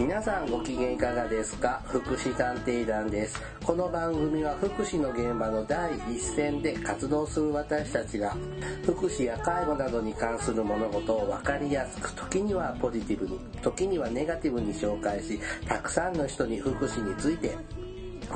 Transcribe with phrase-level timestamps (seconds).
[0.00, 1.82] 皆さんご機嫌いかがですか？
[1.86, 3.38] 福祉探偵団です。
[3.62, 8.34] この番組は福祉の現場の第一線で活動する私たちが
[8.82, 15.38] 福祉や介護などに関する物事を分かりやすく、時にはポジティブに、時にはネガティブに紹介し、
[15.68, 17.54] たくさんの人に福祉について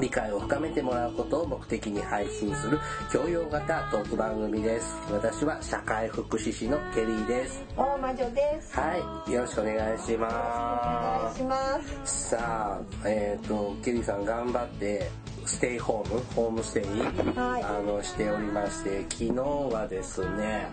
[0.00, 2.78] 理解を深めてもらうことを目的に配信する
[3.12, 4.96] 教養型トーク番組です。
[5.10, 7.64] 私は社会福祉士のケリーです。
[7.76, 8.78] 大魔女です。
[8.78, 11.36] はい、よろしくお願いしお願ます。
[11.36, 11.56] いしま
[12.04, 12.28] す。
[12.30, 15.10] さあ、えっ、と、ケリーさん頑張って、
[15.46, 19.32] ステイホーム、ホームステイ、はいあの、しておりまして、昨日
[19.72, 20.68] はですね、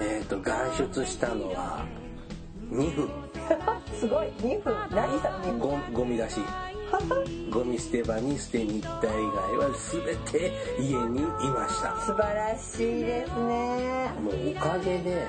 [0.00, 1.84] えっ、と、外出したのは、
[2.70, 3.08] 2分、
[3.98, 4.74] すごい、2分。
[4.90, 5.58] 何さ、2分。
[5.58, 6.40] ゴゴミ出し。
[7.50, 11.96] ゴミ捨て場に捨てに行った以外は全て家にいました。
[12.00, 14.10] 素晴らしいですね。
[14.22, 15.26] もうおかげで、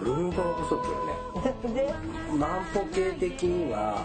[0.00, 1.74] 運動不足よね。
[1.74, 1.94] で、
[2.38, 4.04] 万歩計的には、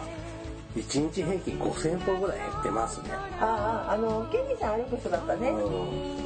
[0.75, 3.11] 1日平均5000歩ぐらい減ってますね。
[3.39, 5.49] ああ、あの、ケニーさん歩く人だったね。
[5.49, 6.23] ううん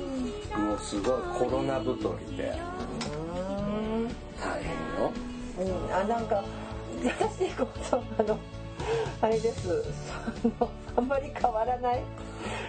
[0.57, 1.93] もうすごいコロナ太
[2.29, 2.55] りで。
[4.39, 5.11] 大変よ。
[5.59, 6.43] うん、あ、なんか、
[7.03, 8.37] 私、こそ、あの、
[9.21, 9.83] あれです。
[10.45, 12.03] あの、あんまり変わらない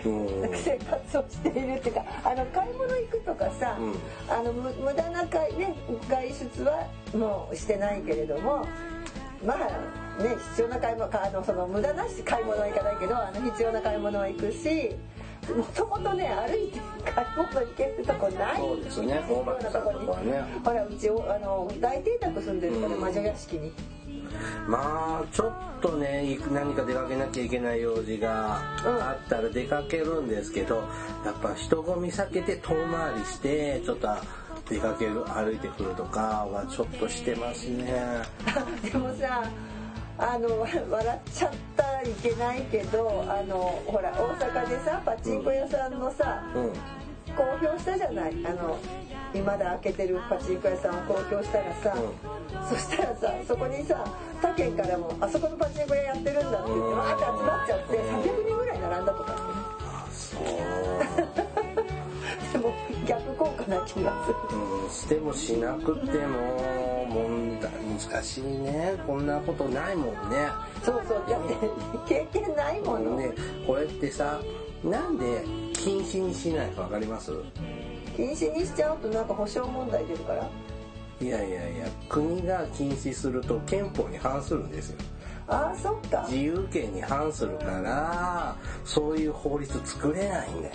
[0.04, 0.50] うん。
[0.54, 3.94] 生活をしているっていうか、あの、買い物行くとかさ、うん
[4.32, 5.74] あの、む無駄な買い、ね、
[6.08, 8.66] 外出はもうしてないけれども、
[9.44, 14.96] まあね、必要な買い物、あの、その無駄なし買い物は行かないけど、あの、必要な買い物は行くし、
[15.56, 18.56] もともとね、歩いて買い物行けるとこない。
[18.56, 19.24] そうですね。
[19.28, 20.44] 大場さんとかはね。
[20.64, 23.72] ほら、うち、あの、大邸宅住んでるから、うん魔女屋敷に。
[24.66, 30.76] まあ、ちょっとね、何か出かけなきゃいけない用事があったら出かけるんですけど、
[31.24, 34.08] やっぱ人混み避けて遠回りして、ちょっと
[34.68, 38.22] 出かける、歩いてくるとかはちょっとしてますね。
[38.84, 39.42] でもさ
[40.18, 40.48] あの
[40.90, 46.72] 笑っちゃったらいけないけどあのほら大阪でさパチンコ屋さんのさ、うん。
[47.36, 48.32] 公表したじゃない？
[48.44, 48.76] あの
[49.32, 51.94] 今だ開けてるパチンコ屋さんを公表したらさ、
[52.68, 54.02] そしたらさそこにさ
[54.42, 60.40] 他県からもあそこのパチンコ屋やってるんだって言ってわーって集まっちゃって300人ぐらい並んだとかあ、そう。
[60.40, 60.44] っ
[62.50, 62.72] てでも
[63.08, 64.58] 逆効果な気がする。
[64.58, 68.94] うん、してもしなくても問題難しいね。
[69.06, 70.48] こんなことないもんね。
[70.84, 71.48] そうそうだっ
[72.06, 73.32] て経験ないもの、ね
[73.66, 74.40] これってさ
[74.84, 75.42] なんで
[75.72, 77.32] 禁止にしないか分かります？
[78.16, 80.48] 禁止にしちゃうとなんか保証問題出るから。
[81.20, 84.98] いやいやいや国が禁止すると憲法に反するんですよ。
[85.48, 86.24] ああそっか。
[86.28, 88.54] 自由権に反するから
[88.84, 90.74] そういう法律作れないんだよ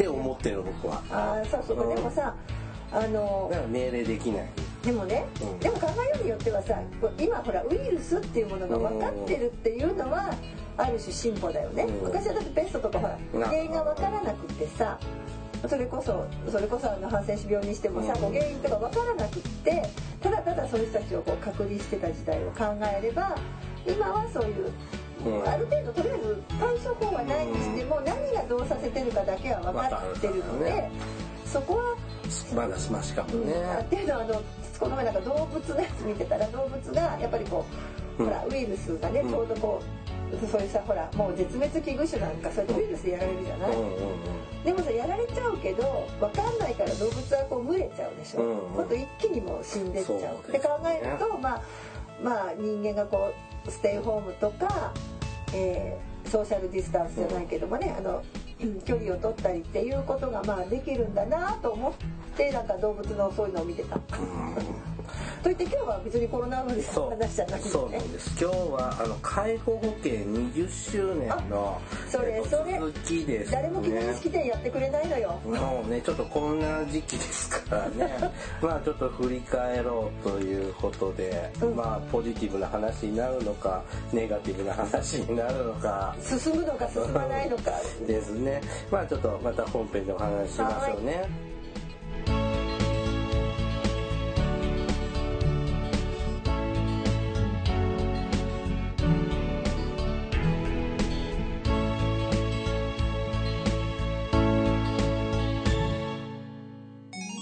[0.00, 1.02] って思ってる僕は。
[1.10, 2.34] ああさそうかでもさ
[2.90, 4.48] あのだから命令できない。
[4.82, 5.58] でもね、うん。
[5.58, 6.80] でも考えようによってはさ
[7.18, 10.34] 今ほらウイルスっていうものが分かってるっていうのは
[10.78, 12.06] ある種進歩だよね、うん。
[12.06, 14.98] 昔はだってペストとかほらな原因が分からなくってさ
[15.68, 18.32] それこそそれこそあのハンセン氏病にしてもさ、うん。
[18.32, 19.82] 原因とか分からなくって
[20.22, 22.64] ただただそういう人たちをこう隔離してた時代を考
[22.98, 23.36] えれば
[23.86, 24.70] 今はそういう、
[25.26, 25.48] うん。
[25.48, 30.90] ある程度とりあえず対処法はないにしても、何がどうさせてるかだけは分かってるので、ね
[31.44, 31.96] そこは
[32.54, 33.54] まだマシかもね。
[33.80, 34.42] っていうのはあの
[34.78, 37.66] この前なんか動物のやつ見てたら動物がやっぱりこ
[38.18, 38.28] う、うん。
[38.28, 39.30] ほらウイルスがね、うん。
[39.30, 43.70] ちょうどこうそういうさほらもう絶滅危惧種なんかそういうウイルスでやられるじゃない、
[44.64, 48.56] でもさやられちゃうけど分かんないから動物はこう群れちゃうでしょ、うんうん。
[48.70, 50.36] ほんと一気にもう死んでっちゃう。
[50.36, 51.62] って考えるとまあ
[52.22, 53.34] まあ人間がこう
[53.70, 54.92] ステイホームとか、
[55.54, 58.22] えーソーシャルディスタンスじゃないけどもね、あの
[58.84, 61.92] 距離を取ったりっていうことがまあできるんだなと思っ
[62.36, 63.98] てなんか動物のそういうのを見てた。
[65.42, 68.12] といって今日は別にコロナウイルスの話じゃないんでねそうなん。
[68.12, 75.40] です今日はあの介護保険20周年のそれえっとそれ続きですね誰も記念式典やってくれないのよ。
[75.46, 78.30] もうねちょっとこんな時期ですからね
[78.60, 83.82] まあちょっと振り返ろうということで、うんまあポジティブな話になるのか
[84.12, 87.70] ネガティブな話になるのか進むのか進まないのか。
[88.06, 88.49] ですね
[88.90, 91.50] まあちょっとまた本編でお話ししましょうね。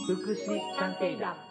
[0.07, 1.48] 福祉探偵団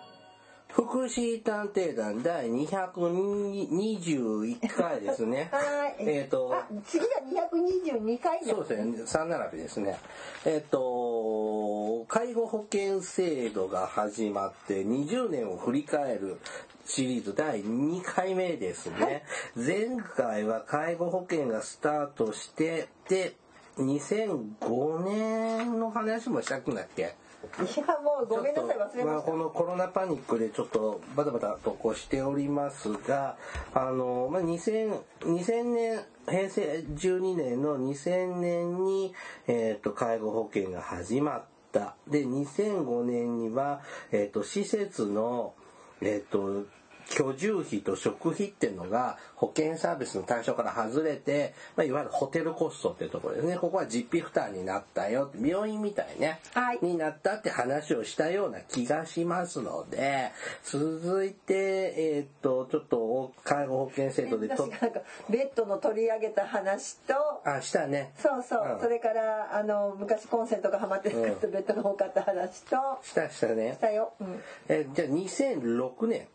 [0.88, 5.50] 福祉探偵団第221回ですね。
[5.56, 5.96] はい。
[6.00, 7.10] えっと、あ、次が
[7.52, 10.00] 222回だそうですね、3並びですね。
[10.46, 16.38] えっと、介護保険制度が始まって20年を振り返る
[16.86, 19.26] シリーズ第2回目ですね。
[19.58, 23.36] 前回は介護保険がスタートして、で、
[23.78, 27.14] 2005年の話もしたくなっけ？
[27.44, 33.38] いやもうごめんなさい忘れま、したこのコロナパニックでちょっとバタバタとこうしておりますが、
[33.74, 39.14] あの、まあ、2000, 2000年、平成12年の2000年に、
[39.48, 41.96] えっ、と、介護保険が始まった。
[42.08, 43.82] で、2005年には、
[44.12, 45.54] えっ、と、施設の、
[46.02, 46.66] えっ、と、
[47.10, 53.58] 居住費と食費っていうのが保険サービスの対象から外れて、まあ、いわゆるホテルコストっていうところですね。
[53.58, 56.40] ここは実費負担になったよ病院みたいね。
[56.54, 60.32] はいになったって話をしたような気がしますので、
[60.64, 61.54] 続いて、
[61.98, 67.14] えーっと、ちょっと介護保険制度でと私が、なんかベッドの取り上げた話と
[67.46, 68.14] あ、したね。
[68.18, 73.80] そうそう、うんそれからあの昔コンセントがはまってなかったベッドが多かった話としたしたねし。
[73.80, 76.28] たよ、うん、えじゃあ2006年。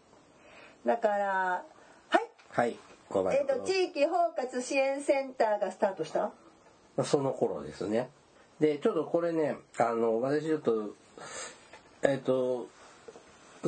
[0.86, 1.64] だから
[2.08, 2.30] はい。
[2.50, 2.76] はい。
[3.32, 6.32] えっ、と地域包括支援センターがスタートした？
[7.04, 8.08] その頃ですね。
[8.60, 10.94] で、ちょっとこれね、あの、私ちょっと、
[12.02, 12.68] えっ、と、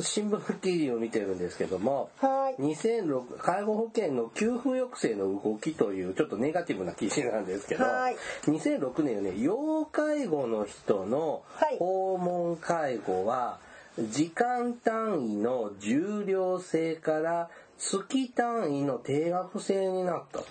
[0.01, 2.61] 新聞記事を見てるんですけども、はい。
[2.61, 8.15] 2006介護保険の給付抑制の動きというちょっとネガティブな記事なんですけど、はい。
[8.45, 11.77] 2006年ね要介護の人のはい。
[11.77, 13.59] 訪問介護は
[13.97, 20.39] 時間単位の重量制から月単位の定額制になった。
[20.39, 20.45] と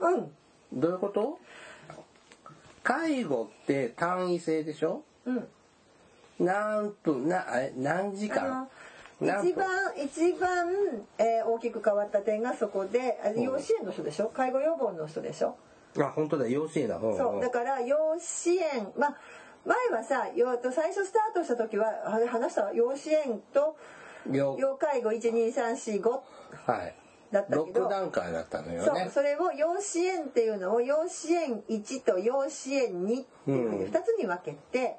[0.00, 0.30] うん。
[0.72, 1.38] どういうこと？
[2.82, 5.02] 介護って単位制でしょ？
[5.26, 5.48] うん。
[6.40, 8.66] 何分なえ何時あ
[9.20, 9.66] 間一番
[9.96, 10.68] 一番、
[11.18, 13.40] えー大きく変わった点がそこであん。
[13.40, 14.28] 養子縁の人でしょ？
[14.28, 15.56] 介護予防の人でしょ？
[15.98, 16.46] あ本当だ。
[16.48, 17.18] 養子縁だ、うんうん。
[17.18, 17.40] そう。
[17.40, 19.16] だから養子縁まあ
[19.64, 21.86] 前はさよと最初スタートした時は
[22.28, 23.76] 話したわ養子縁と
[24.30, 26.20] よ要介護12345
[26.66, 26.94] はい。
[27.30, 33.92] だったけど6段階だったのよそうねそれを養子縁っていうのを養子縁1と養子縁2っていうふうにうん。
[33.92, 34.96] 2つに分けて、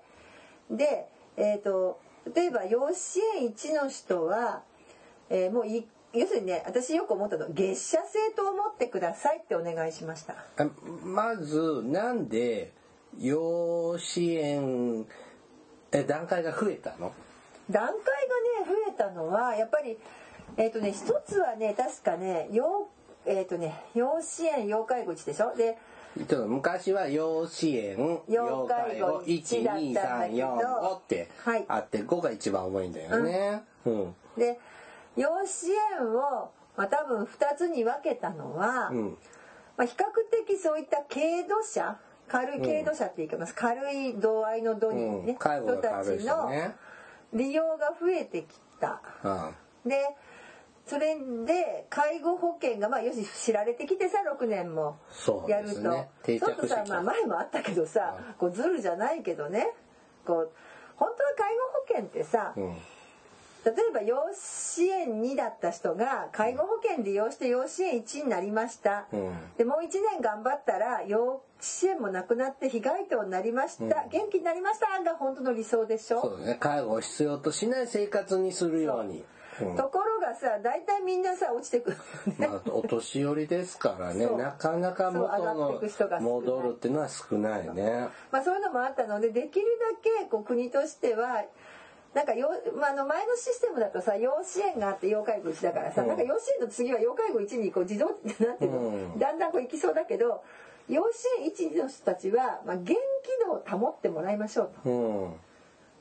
[0.69, 1.07] で、
[1.37, 1.99] えー、と
[2.35, 4.61] 例えば養子縁1の人は、
[5.29, 10.33] えーもうい要するにね私よく思ったの月謝制と思ってくださいってお願いしました。
[10.57, 10.67] あ
[11.03, 12.73] まずなんで
[13.17, 15.05] 養子縁
[15.91, 17.11] え段階が増えたの？
[17.69, 18.03] 段階がね
[18.87, 19.97] 増えたのはやっぱり
[20.57, 22.87] えっ、とね一つはね確かね養
[23.25, 25.55] えっ、とね養子縁要介護1でしょ？
[25.55, 25.77] で
[26.17, 31.65] ちょっと昔は養子縁要介護1だったんだけど1234ってはい。
[31.67, 33.63] あって5が一番重いんだよね。
[33.85, 34.15] うん。
[34.37, 34.59] で
[35.15, 39.17] 養子縁を、まあ、多分2つに分けたのは、うん。
[39.77, 40.03] まあ、比較
[40.45, 41.97] 的そういった軽度者
[42.29, 45.25] 軽い軽度者って言います、軽い度合いの度にうん。
[45.25, 46.51] ね、人たちの
[47.33, 48.45] 利用が増えてき
[48.79, 49.01] た。
[49.23, 49.89] うん。
[49.89, 50.15] で
[50.85, 51.15] それ
[51.45, 54.97] で介護保険がまあよし知られてきてさ6年も
[55.47, 56.09] やるとですね。
[56.23, 59.67] 定着そうするとさ、まあ、前もあったけどさこうズルじゃないけどね。
[60.25, 60.51] こう
[60.95, 62.77] 本当は介護保険ってさ、うん
[63.65, 69.33] 例えば養子縁2だった人が介護保険利用して養子縁1になりました、うん。
[69.57, 74.09] でもう1年頑張ったら養子縁もなくなって被害等になりました、うん。
[74.09, 76.21] 元気になりましたが本当の理想でしょ？
[76.21, 76.57] そうだね。
[76.59, 79.25] 介護を必要としない生活にするように。
[79.61, 79.73] う。
[79.73, 79.75] ん。
[79.75, 81.97] ところがさ大体みんなさ落ちてくる
[82.27, 82.47] のね。
[82.47, 84.25] まあ、お年寄りですからね。
[84.25, 85.81] なかなか元の
[86.21, 88.07] 戻るっていうのは少ないね。
[88.31, 91.43] まあそういうのもあったのでできるだけこう国としては
[92.13, 96.07] なんかよ、まあ、あの前のシステムだとさ養子縁があって要介護1だからさ、うん。
[96.07, 98.07] なんか養子縁の次は要介護1にこう自動
[98.45, 99.19] なんていうん。
[99.19, 100.43] だんだんこう行きそうだけど
[100.87, 102.95] 養子縁1の人たちは、まあ、元気
[103.45, 104.89] 度を保ってもらいましょうと。
[104.89, 105.33] うん。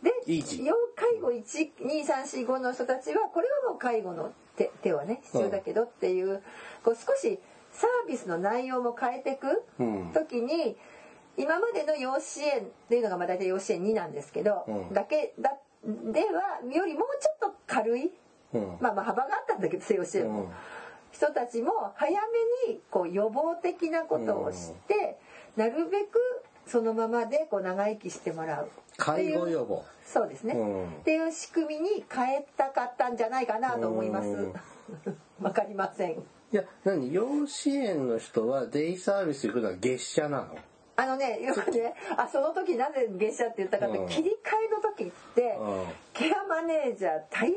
[0.02, 6.42] で要介護12345の人たちはこれはもう介護の手手はね必要だけどっていう,、
[6.84, 7.38] こう少し
[7.72, 10.12] サービスの内容も変えていくうん。
[10.12, 10.76] 時に、
[11.36, 14.92] 今までの養子縁っていうのがまあ大体養子縁2なんですけど、うん。
[14.94, 18.12] だけだではよりもうちょっと軽い、
[18.52, 18.78] うん。
[18.80, 20.48] まあまあ幅があったんだけど養子縁も、うん。
[21.12, 22.10] 人たちも早
[22.66, 25.18] めにこう予防的なことをして、
[25.56, 26.18] なるべく
[26.66, 28.70] そのままでこう長生きしてもらう。
[28.96, 29.84] 介護予防。
[30.04, 30.84] そうですね、うん。
[30.86, 34.28] っていう仕組みに変えたかったんじゃないかなと思います。
[34.28, 34.54] うん。
[35.40, 36.12] わかりません。
[36.12, 37.12] いや何？
[37.12, 40.56] 養子縁の人はデイサービス行くのは月謝なの？
[41.00, 44.08] あのね、よくね、あその時なぜ月謝って言ったかって、うん。
[44.08, 44.32] 切り替
[44.66, 45.84] えの時って、うん。
[46.12, 47.56] ケアマネージャー大変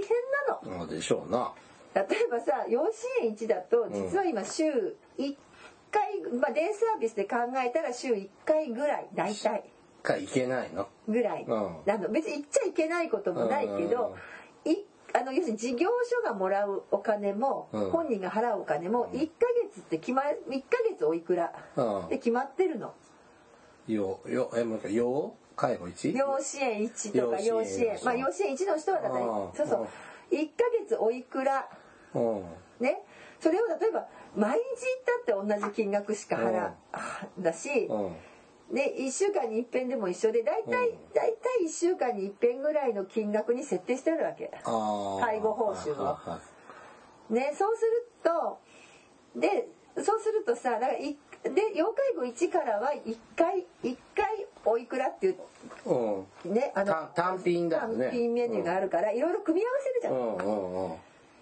[0.63, 0.85] なの。
[0.85, 1.51] そうでしょうな。
[1.95, 5.35] 例えばさ、養子縁1だと、実は今週1
[5.91, 9.63] 回、まあデイサービスで考えたら週1回ぐらい、大体。
[10.03, 10.87] か行けないの。
[11.07, 11.77] ぐらい、うん。
[11.91, 12.09] あの。
[12.09, 14.15] 別に言っちゃいけないこともないけど、
[14.65, 14.75] 1
[15.13, 17.89] あの要するに事業所がもらうお金も、うん。
[17.89, 20.25] 本人が払うお金も1ヶ月って決ま1
[20.69, 22.07] ヶ月おいくらうん。
[22.07, 22.93] で決まってるの。
[23.87, 27.95] よよえもう一回よ介護1養子縁1とか養子養子縁。
[27.97, 29.87] 縁まあ養子縁1の人はだからうんそうそう。
[30.31, 31.67] 1ヶ月おいくら
[32.13, 32.43] うん。
[32.79, 33.03] ね。
[33.39, 36.73] それを例えば毎日行ったって同じ金額しか払う。
[37.39, 38.75] だしうん。
[38.75, 40.97] で1週間に一遍でも一緒で大体うん。
[41.13, 44.51] 大体1週間に一遍ぐらいの金額に設定してあるわけ。
[44.63, 46.17] 介護報酬を
[47.29, 48.59] ねそうすると
[49.39, 55.37] でそうするとさだからいで要介護1からは1回1回おいくらっていう
[56.45, 56.53] うん。
[56.53, 58.05] ねあの単単品だよね。
[58.05, 60.13] 単品メニューがあるからいろいろ組み合わせるじゃん。
[60.13, 60.97] うんうんうん。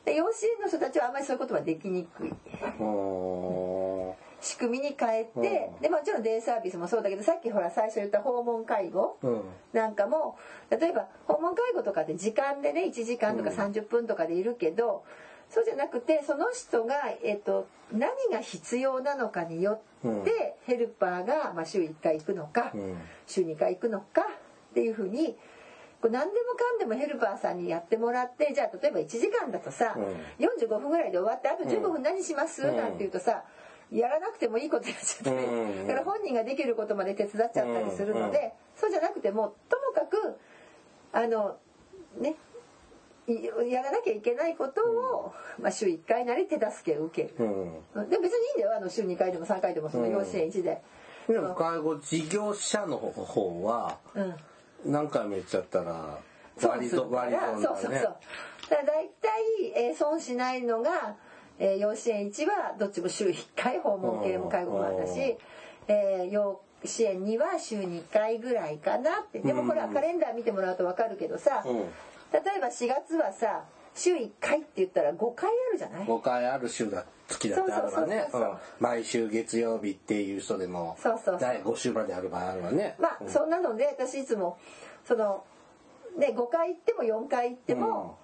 [0.05, 2.29] で養子縁の人たちはあんまりそういうことはできにくい。
[2.29, 4.13] うん。
[4.41, 5.81] 仕組みに変えて、うん。
[5.81, 9.41] でもちろんデイサービスもそうだけどさっきほら最初言った訪問介護うん。
[9.73, 10.37] なんかも
[10.69, 13.57] 例えば訪問介護とかって時間でね1時間とかうん。
[13.57, 15.03] 30分とかでいるけど、
[15.49, 20.23] そうじゃなくてその人が、えっと、何が必要なのかによって、うん。
[20.65, 22.97] ヘルパーが、まあ、週1回行くのか、うん。
[23.27, 25.35] 週2回行くのかっていうふうに
[26.01, 32.77] こう何でもかんでもヘルパーさんにやってもらってじゃあ例えば1時間だとさ、う45分ぐらいで終わってあと15分何します、うん。
[32.77, 33.43] なんて言うとさ
[33.91, 40.37] やらなくてもいいことやっちゃったり、うんだから本人ができることまで手伝っちゃったりするので、うんそうじゃなくてもともかく
[41.11, 41.57] あの
[42.17, 42.33] ねい
[43.69, 47.45] やらなきゃいけないことを、まあ、週1回なり手助けを受ける。
[47.95, 48.09] うん。
[48.09, 48.77] で別にいいんだよ。
[48.77, 50.81] あの週2回でも3回でもその養子縁1で。
[51.27, 54.35] でも介護事業者の方はうん。
[54.85, 56.17] 何回も言っちゃったら
[56.57, 57.91] そう割と割とそうそうそう。
[57.91, 58.09] だか
[58.69, 59.41] ら大体、
[59.75, 61.15] えー損しないのが、
[61.59, 65.11] えー養子縁1はどっちも週1回訪問系も介護もあるし
[65.87, 69.39] うん、えー養子縁2は週2回ぐらいかなって。
[69.39, 71.83] でもこれはカレンダー見てもらうと分かるけどさ、うん
[72.31, 73.63] 例えば4月はさ、
[73.95, 78.27] 週1回って言ったら5回あるじゃない？5回ある週だ月だってあるわね。
[78.79, 82.95] 毎週月曜日っていう人でもそうそう第5週まである場合あるわね。
[82.99, 84.57] まあそんなので私いつも
[85.05, 85.43] その
[86.17, 88.17] ね5回行っても4回行っても、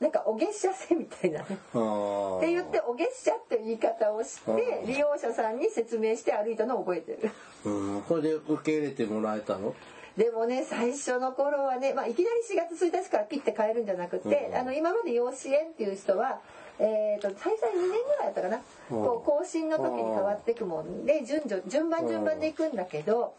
[0.00, 1.46] なんかお月謝制みたいなね。
[1.74, 2.38] うん。
[2.38, 4.86] って言ってお月謝っていう言い方をしてうん。
[4.86, 7.30] 利用者さんに説明して歩いたのを覚えてる。
[7.64, 8.02] うん。
[8.02, 9.74] これで受け入れてもらえたの？
[10.20, 16.40] でもね最初の頃はね、まあ、いきなり4月1日からピッて変えるんじゃなくて、うんあの今まで養子縁っていう人は、
[16.78, 19.02] えー、と最大2年ぐらいやったかな、うん。
[19.02, 23.34] こう更新の時に変わっていくもんで順序順番順番でいくんだけど、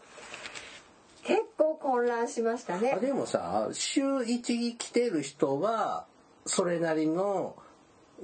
[1.22, 2.94] 結構混乱しましたね。
[2.96, 2.98] あ。
[2.98, 6.06] でもさ週1に来てる人は
[6.46, 7.54] それなりの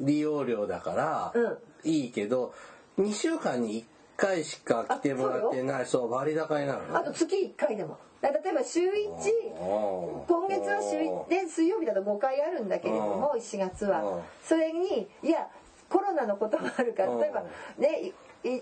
[0.01, 1.59] 利用料だからうん。
[1.89, 2.53] いいけど
[2.99, 3.85] 2週間に1
[4.17, 6.97] 回しか来てもらってないそう割高になるの？
[6.97, 7.99] あと月1回でも。
[8.21, 8.87] 例えば週1
[10.27, 15.47] 今月は週1で水曜日だと5回あるんだけれどもうん4月うんはそれにいや
[15.89, 18.13] コロナのこともあるからうん例えばね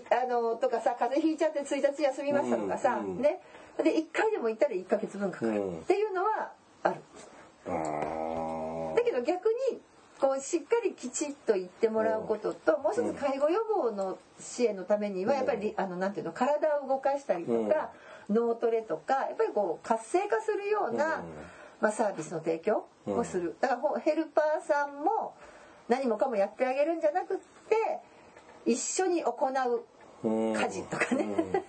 [0.09, 3.41] あのとかさ風邪ひいちゃって1日休みましたとかさうんね。
[3.83, 5.51] で1回でも行ったら1ヶ月分かかる。
[5.51, 5.79] うん。
[5.79, 6.51] っていうのは
[6.83, 6.95] ある。
[7.67, 9.79] あだけど逆に
[10.19, 17.91] こうしっかりきちっと言ってもらうことともう一つ介護予防の支援のためにはやっぱりあのなんていうの体を動かしたりとか
[18.29, 21.23] 脳トレとかやっぱりこう活性化するよううんな
[21.79, 23.55] まあサービスの提供をする。
[23.61, 25.35] だからほヘルパーさんも
[25.87, 27.99] 何もかもやってあげるんじゃなくって
[28.65, 31.63] 一緒に行ううん家事とかね。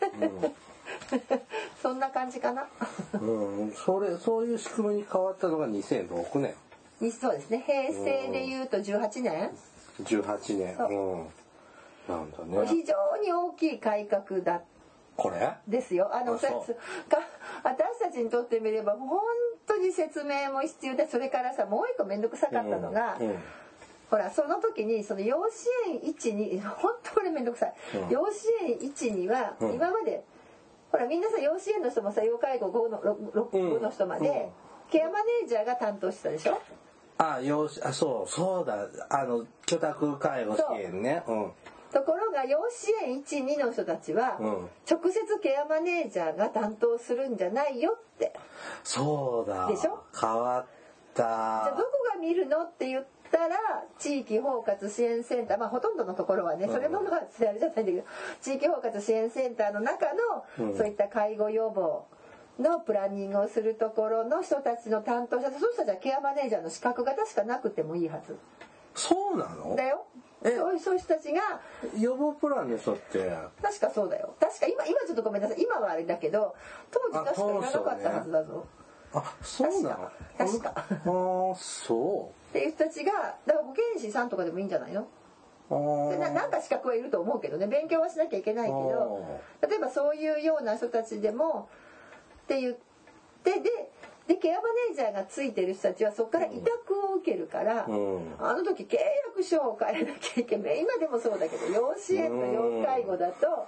[1.80, 2.66] そんな感じかな。
[3.14, 3.58] うん。
[3.58, 6.54] うんそれそういう仕組みに変わったのが2006年
[7.00, 7.62] にそうですね。
[7.66, 9.50] 平成でいうと18年。
[10.02, 10.76] 18年。
[10.76, 10.90] そう。
[10.90, 11.28] うん。
[12.08, 12.66] なんだね。
[12.66, 14.62] 非常に大きい改革だ
[15.18, 15.52] これ？
[15.66, 16.08] ですよ。
[16.14, 16.48] あの私
[17.98, 19.20] たちにとってみれば本
[19.66, 23.38] 当に説明も必要でそれからさもう一個面倒くさかったのが、うんうん。
[24.10, 28.08] ほらその時にその養子縁1に本当これ面倒くさい、うん。
[28.08, 29.75] 養子縁1にはうん。
[29.75, 30.22] 今まで、
[30.92, 33.00] ほらみんなさ養子縁の人もさ要介護5の
[33.50, 34.34] 6, の人まで、うん。
[34.90, 36.58] ケアマネージャーが担当してたでしょ？
[37.18, 38.87] あよしあそうそうだ。
[39.10, 41.25] あの居宅介護支援ね。
[41.26, 41.52] うん
[41.92, 44.68] ところが養子縁12の人たちは、うん。
[44.88, 48.33] 直接ケアマネージャーが担当するんじゃないよって。
[48.85, 49.66] そうだ。
[49.68, 50.02] でしょ？
[50.18, 50.66] 変わっ
[51.14, 51.23] た。
[51.23, 53.57] じゃあどこが見るのって言ったら
[53.99, 55.59] 地域包括支援センター。
[55.59, 56.73] まあほとんどのところはねうん。
[56.73, 58.04] それもまああれじゃないんだけど
[58.42, 60.07] 地域包括支援センターの中
[60.59, 60.76] のうん。
[60.76, 62.04] そういった介護予防
[62.61, 68.37] のプランニングをするところの人たちの担当者そういう人たちはケアマネージャーの資格が確かなくてもいいはず。
[68.95, 69.76] そうなの？
[69.76, 70.07] だよ。
[70.07, 70.07] え
[70.42, 71.61] そういうそういう人たちが
[71.99, 73.28] 予防プランの人って？
[73.61, 74.35] 確かそうだよ。
[74.38, 75.62] 確か今今ちょっとごめんなさい。
[75.62, 76.54] 今はあれだけど
[76.90, 78.66] 当時確かいらなかったはずだぞ。
[79.14, 80.11] あそうなの？
[80.38, 80.71] 確か。
[80.71, 83.12] 確かあーそっていう人たちが
[83.47, 85.09] だから保健師さんとかでもいいんじゃないの？
[85.71, 87.66] ななんか資格はいると思うけどね。
[87.66, 89.40] 勉強はしなきゃいけないけど。
[89.68, 91.68] 例えばそういうような人たちでも
[92.45, 92.76] って言っ
[93.42, 93.90] てで
[94.28, 98.35] でケアマネージャーがついてる人たちはそこから委託を受けるから、うん。
[98.38, 100.80] あの時契約書を変えなきゃいけない。
[100.80, 103.66] 今でもそうだけど養子縁と要介護だと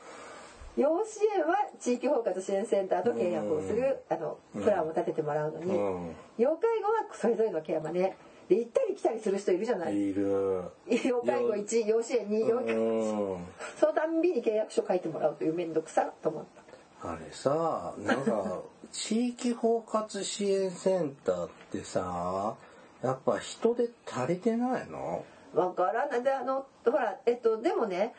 [0.76, 6.14] 養子縁は地域包括支援センターと契約をするあのプランを立ててもらうのに、うん。
[6.36, 8.14] 要介護はそれぞれのケアマネ。
[8.50, 9.94] で行ったり来たりする人いるじゃない。
[9.94, 10.64] いる。
[11.06, 13.46] 要介護1養子縁2要介護うん。
[13.78, 16.60] そのたんびに契約書書いてもらうという面倒くさと思った。
[17.02, 18.60] あれさなんか
[18.92, 22.56] 地域包括支援センターってさ
[23.02, 25.24] やっぱ人で足りてないの？
[25.54, 26.22] わからない。
[26.22, 28.14] であのほらえっとでもね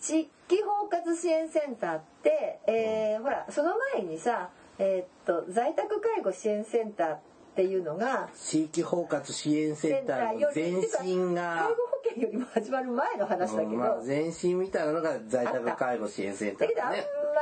[0.00, 0.30] 地域
[0.62, 7.20] 包括支援センターって、えーほらその前にさえっと在宅介護支援センターっ
[7.56, 11.74] ていうのが地域包括支援センターの前身介護が保
[12.08, 16.96] 険よりも始まる前の話だけど、うんまあ前身みたいなのが在宅介護支援センタだけどあんま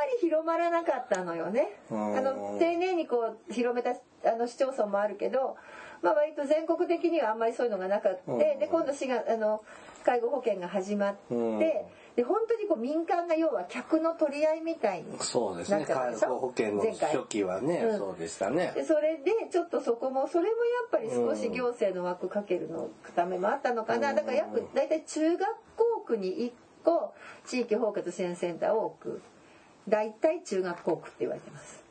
[0.04, 1.78] り広まらなかったのよね。
[1.90, 2.24] あうん。
[2.24, 5.56] の丁寧にこう広めたあの市町村もあるけど、
[6.02, 8.32] まあ割と全国的にはあんまりそういうのがなかった。
[8.32, 8.38] うん。
[8.38, 9.62] で今度市があの
[10.04, 11.58] 介護保険が始まって、うん。
[11.58, 15.18] で本当にこう民間が要は客の取り合いみたいに。
[15.20, 15.84] そうですね。
[15.84, 17.98] 介護保険の初期はね、うん。
[17.98, 18.72] そうでしたね。
[18.74, 20.54] でそれでちょっとそこもそれもや
[20.86, 26.52] っぱり少し行政の枠かけるのためもあったのかな、だから約大体中学校区に1
[26.84, 27.12] 個
[27.44, 29.22] 地域包括支援センターを置く
[29.88, 31.84] 大体中学校区って言われてます。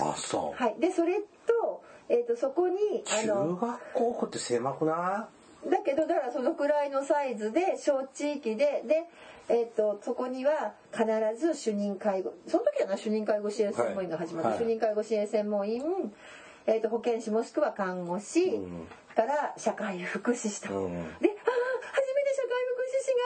[0.00, 5.28] あそう、はい、でそれと,、えー、とそこにあ中の学校区って狭くな
[5.68, 9.04] だけどだからそのくらいのサイズで小地域でで、
[9.48, 11.04] えー、とそこには必
[11.38, 14.58] ず主任介護その時はな主任介護支援専門員が始まって、はい。
[14.58, 15.82] 主任介護支援専門員、
[16.66, 18.86] えー、と保健師もしくは看護師、うん。
[19.20, 20.86] から社会福祉士と。
[20.86, 21.18] うん。
[21.20, 21.36] で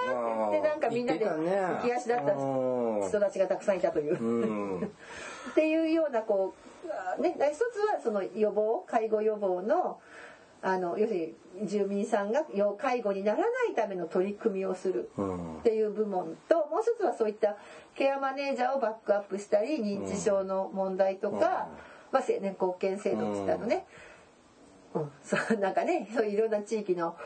[0.05, 3.09] 福祉士がって言ってなんかみんなで浮き足だったうん。
[3.09, 4.19] 人たちがたくさんいたという。
[4.23, 4.81] うん。
[4.81, 6.55] っていうようなこ
[6.87, 10.01] うあね一つはその予防介護予防の
[10.63, 15.59] あの要するに住民さんが要介護にならないための取り組みをするうん。
[15.59, 17.57] っていう部門ともう一つはそういった
[17.95, 21.69] ケアマネージャーをバックアップしたり認知症の問題とか、
[22.11, 23.87] まあ、青年後見制度って言ったのね、
[24.95, 27.17] うん、そうなんかねそういろんな地域の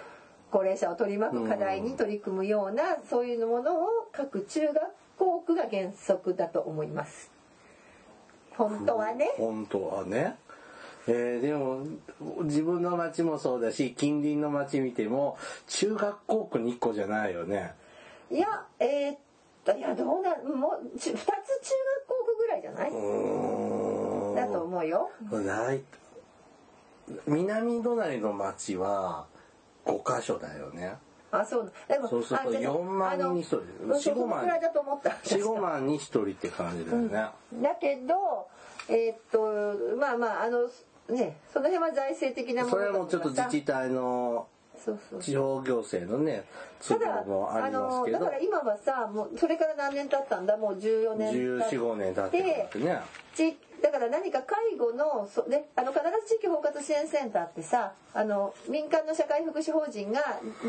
[0.50, 4.76] 高齢者を取り巻く課題に取り組むようなそういうものを各中学
[5.18, 7.30] 校区が原則だと思います。
[8.56, 9.30] 本当はね。
[9.36, 10.36] 本当はね。
[11.06, 11.84] えーでも
[12.44, 17.74] 自分の町もそうだし近隣の町見ても中学校区に1個じゃないよね。
[18.30, 19.18] いや、えーっ
[19.64, 21.38] と、いや、どうな、もう、ち二つ中学
[22.08, 22.90] 校区ぐらいじゃない？
[22.90, 25.10] だと思うよ。
[25.30, 25.80] 大
[27.26, 29.26] 南隣の町は
[29.88, 30.96] 5箇所だよね。
[31.30, 31.72] あ、そう。
[31.88, 35.10] でも、そうするとあでも4万人に1人あの4-5そうその万くらいだと思った。
[35.10, 37.10] 45万に1人って感じだよね。
[37.10, 38.48] だけど、
[38.88, 40.68] えーっと、まあまあ、あの、
[41.08, 43.88] ね、その辺は財政的なものそれもちょっと自治体。
[43.88, 44.46] 体の
[44.82, 45.20] そうそう。
[45.20, 46.44] 地方行政のね
[46.80, 48.18] 都ただ合もあありますけど。
[48.18, 50.56] のだから今はさもうそれから何年経ったんだ？
[50.56, 52.30] もう14年経1415年経っ
[52.70, 53.00] てね。
[53.34, 60.20] 地だから何か介護のそ、ね、あの必ず地域包括支援センターってさあの民間の社会福祉法人が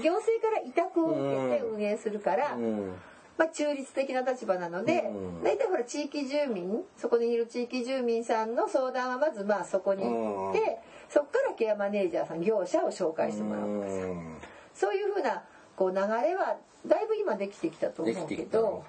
[0.03, 2.93] 行政から委託を受けて運営するから、うん。
[3.37, 5.43] まあ、中立的な立場なので、うん。
[5.43, 14.37] 大体ほら地域住民そこにいる地域住民さんの相談はまずまあそこに行って、うんそこからケアマネージャーさん業者を紹介してもらう、うん。
[14.73, 15.43] そういうふうな
[15.75, 18.85] こう流れはだいぶ今できてきたと思うけど、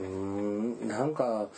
[0.00, 0.88] うーん。
[0.88, 1.48] なんか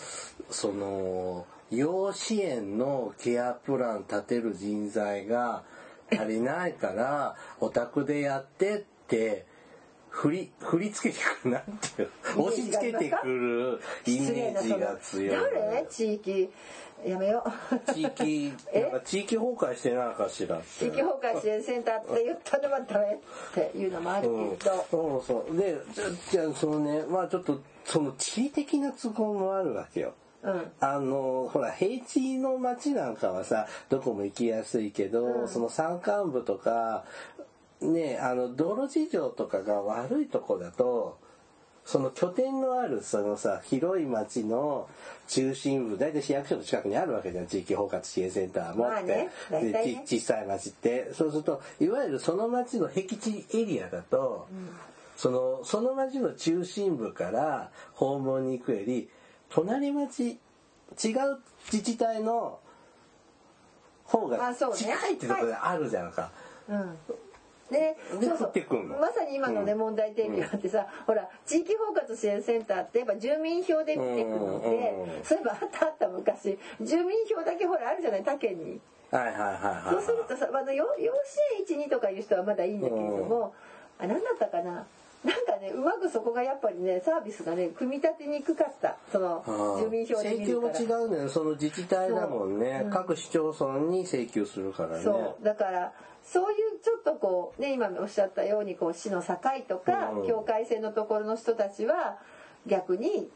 [0.51, 5.65] その養子縁のケアプラン立てる人材が
[6.13, 9.47] 足りないから お宅でやってって
[10.09, 12.11] 振り振り付けてくるなんていう。
[12.39, 15.53] 押し付けてくるイメージが強い。
[15.53, 15.87] 誰？
[15.91, 16.51] 地域
[17.09, 17.93] やめよう。
[17.93, 18.83] 地域 え？
[18.83, 25.57] なんか地域崩壊してないかしら地域崩壊支援センターって言ったのはダメっていうのもあるけうん、ど、そうそう。
[25.57, 30.15] でじゃじゃあそのねまあちょっとその地理的な都合もあるわけよ。
[30.43, 30.73] うん。
[30.81, 35.49] あのほら平地の町なんかはさどこも行きやすいけど、うん。
[35.49, 37.05] その山間部とか
[37.81, 41.19] ねあの道路事情とかが悪いとこだと
[41.87, 44.89] その拠点のあるそのさ広い町の
[45.29, 47.47] 中心部大体市役所の近くにあるわけじゃん。
[47.47, 49.73] 地域包括支援センターもって、まあねね。
[49.73, 51.13] でち小さい町って。
[51.15, 54.49] そうするといわゆるその町の僻地エリアだと、
[55.17, 59.09] そのその町の中心部から訪問に行くより
[59.49, 60.39] 隣町違う
[61.73, 62.59] 自治体の
[64.05, 66.33] 方が近いってところであるじゃんか。
[66.69, 66.99] うん
[67.71, 68.53] ででそうそう。
[69.01, 78.23] まさに今のね、うん問題提起があってさ、ほら地域包括支援センターってやっぱ住民票で見てくので、うんそういえばあったあった昔住民票だけほらあるじゃない？
[78.25, 78.81] 他県に。
[79.11, 79.95] はいはいはいはい。
[79.95, 83.55] そうするとさ、あのよ養子縁12とかいう人はまだいいんだけれども、
[83.99, 84.87] あ何だったかな？
[85.25, 88.97] なんかねうまくそこがやっぱりねサービスがね組み立てにくかった。
[89.11, 89.81] そのああ。
[89.83, 91.23] 住民票で見請求もるから違うんだよ。
[91.25, 95.03] ねその自治体だもんね、各市町村に請求するからね。
[95.03, 95.45] そう。
[95.45, 95.93] だから
[96.27, 99.37] そういうちょっとこうね今おっしゃったようにこう市の境
[99.69, 100.27] とか、うん。
[100.27, 102.19] 境界線のところの人たちは
[102.67, 103.29] 逆に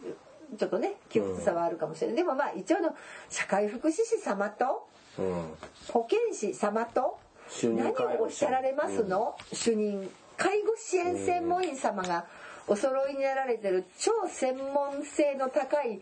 [0.59, 2.95] ちょっとね窮屈さはあるかもしれない、でもまあ一応の
[3.29, 5.55] 社会福祉士様とうん。
[5.89, 7.19] 保健師様と
[7.63, 12.25] 何をおっしゃられますの、主任介護支援専門員様が
[12.67, 16.01] お揃いになられてる超専門性の高い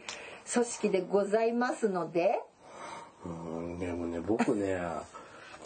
[0.53, 2.41] 組織でございますので。
[3.25, 4.81] うんでもね僕ね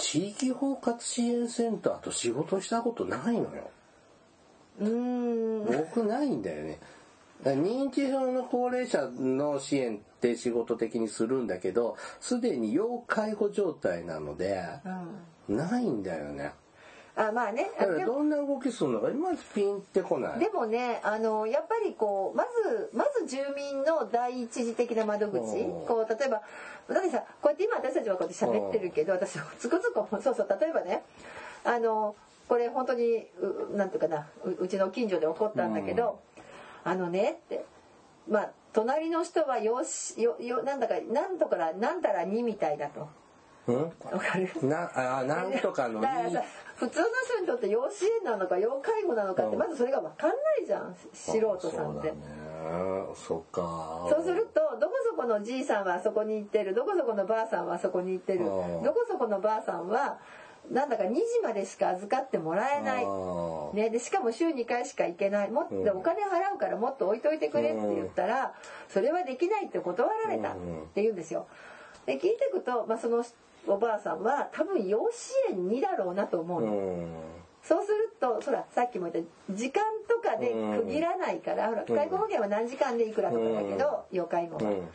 [0.02, 3.70] 地域包括支援センターと仕事したことないのよ。
[4.80, 5.64] うーん。
[5.64, 6.80] 僕ないんだよね。
[7.44, 14.62] 認知症の高齢者の支援って仕事的にするんだけどすでに要介護状態なので
[15.48, 15.56] うん。
[15.56, 16.52] ないんだよね。
[17.14, 17.70] あまあね。
[17.78, 20.40] だからどんな動きするのかいまいちピンってこない。
[20.40, 25.38] でもねあのやっぱりこうまずまず住民の第一次的な窓口。
[25.38, 25.86] うん。
[25.86, 26.42] こう例えば
[26.92, 31.02] だってさこうやって今私たちはこうやって喋ってるけど私つくづくそうそう例えばね
[31.64, 32.16] あの
[32.48, 33.26] これ本当に
[33.72, 36.20] うなんていうかなううちの近所で起こったんだけど、
[36.84, 37.64] あのねって
[38.28, 43.08] まあ隣の人はよしよよなんだかなんとからなんたらにみたいだと。
[43.68, 43.82] うん？
[43.84, 44.50] わかる？
[44.62, 46.42] なあなんとかのだからさ
[46.74, 49.58] 普通の人にとって養子縁なのか要介護なのかってうん。
[49.60, 52.12] まずそれが分かんないじゃん素人さんって
[53.14, 54.06] そっか。
[54.10, 56.74] そうするとどこそこのじいさんはあそこに行ってる。
[56.74, 58.40] どこそこのばあさんはあそこに行ってる。
[58.40, 60.18] うんどこそこのばあさんは
[60.70, 63.06] なんだか2時までしか預かってもらえない。
[63.74, 65.50] ね、でしかも週2回しか行けない。
[65.50, 65.88] もっとうん。
[65.88, 68.54] お金払うからもっと置いといてくれって言ったら
[68.88, 70.56] それはできないって断られたっ
[70.94, 71.46] て言うんですよ。
[72.06, 73.24] で聞いていくと、まあ、その
[73.66, 76.72] おばあさんは多分養子縁2だろうなと思ううの。
[76.72, 80.52] んそうするとそらさっきも言った時間とかで
[80.84, 84.88] 区切らないから、ほら介護保険は何時間でいくらとかだけど、要介護は、うん。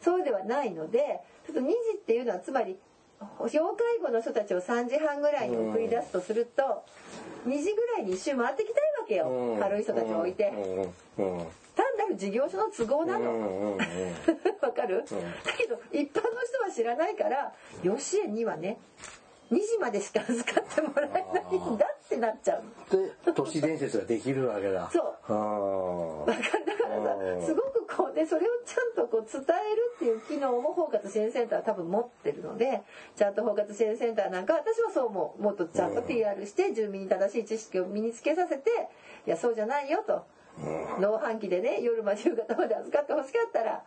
[0.00, 2.76] そうではないのでちょっと2時っていうのはつまり
[3.52, 6.84] 要介護の人たちを3時半ぐらいに送り出すとすると、
[7.46, 9.60] 2時ぐらいに一周回ってきたいわけよ、うん。
[9.60, 10.52] 軽い人たちを置いて、
[11.16, 13.76] 単なる事業所の都合なの。
[14.60, 15.04] わかる、
[15.44, 18.78] だけど一般の人は知らないから養子縁にはね
[19.52, 21.22] 2時までしか預かってもらえない
[21.56, 22.62] んだってなっちゃう。
[22.90, 24.90] で都市伝説ができるわけだ。
[24.92, 26.26] そう。
[26.26, 26.40] だか
[26.88, 32.82] らうんさすごくこうでそれをちゃんとこう伝えるっていう機能も包括支援センターは多分持ってるので
[33.16, 35.42] ちゃんと包括支援センターなんか私はそう思う。
[35.42, 38.70] もっとちゃんと PR して住民に正しい知識を身につけさせて
[39.26, 40.24] いやそうじゃないよと。
[41.00, 43.82] 農飯器でね夜まで夕方まで預かってほしかったら。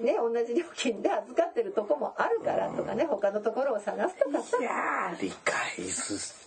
[0.00, 4.58] ね、同じ料金で預かってるとこもあるからとかね他のところを探すとかさ。
[4.58, 6.45] いやー理解す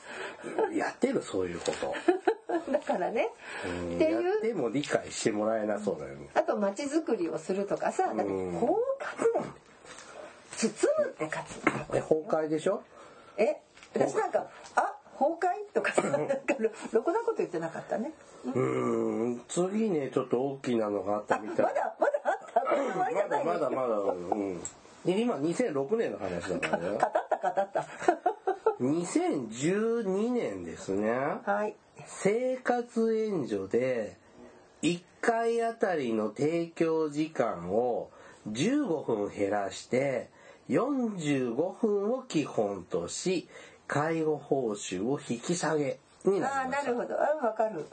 [0.75, 1.93] やってるそういうこと。
[2.71, 3.29] だからね。
[3.65, 4.23] うんっていう。
[4.23, 6.29] やっても理解してもらえなそうだよね。
[6.33, 9.43] あと街づくりをするとかさだってうん包括
[10.57, 11.59] 包むって活
[11.93, 12.81] え崩壊でしょ？
[13.37, 13.57] え
[13.93, 18.11] 私なんか「あ崩壊?」とかさなんかろろくなこと言ってなかったね。
[18.45, 19.41] うーん。
[19.47, 21.65] 次ねちょっと大きなのがあったあみたい。
[21.65, 22.63] まだまだあった。
[22.63, 24.59] まだまだまだうん。
[25.05, 26.89] で今2006年の話だからね。
[26.89, 27.85] 語った語った
[28.81, 31.11] 2012年ですね。
[31.45, 31.75] はい。
[32.05, 34.15] 生活援助で
[34.81, 38.09] 1回あたりの提供時間を
[38.49, 40.29] 15分減らして
[40.69, 43.49] 45分を基本とし
[43.87, 46.91] 介護報酬を引き下げにああなりました。
[46.91, 47.15] なるほど。
[47.21, 47.85] あわかる。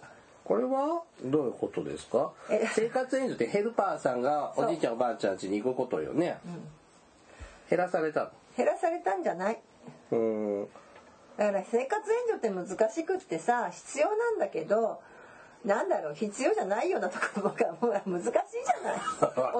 [0.45, 2.33] これはどういうことですか？
[2.49, 2.65] え。
[2.73, 6.39] 生活援助ってヘルパーさんがおじいちゃんおばあちゃん家に行くことよね、
[7.69, 9.55] 減らされた減らされたんじゃない。
[9.55, 9.61] の
[10.13, 10.69] うん。
[11.37, 15.01] だから生活援助って難しくってさ必要なんだけど
[15.65, 19.01] なんだろう必要じゃないようなところがもう難しいじゃない？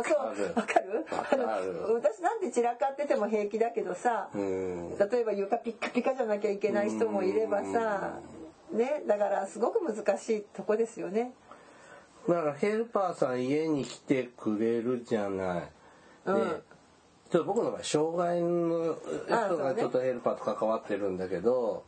[0.55, 1.05] わかる？
[1.95, 4.99] 私なんて散らかってても平気だけどさ、うん。
[4.99, 8.19] 例えば床ピッカピカじゃなきゃいけない人もいればさ
[8.73, 11.33] ねだからすごく難しいとこですよね。
[12.29, 15.61] だからヘルパーさん家に来てくれるじゃない。
[16.27, 16.63] で、うん
[17.37, 18.97] ちょっと僕の場合障害の
[19.27, 21.85] 人がちょっとヘルパーと関わってるんだけど、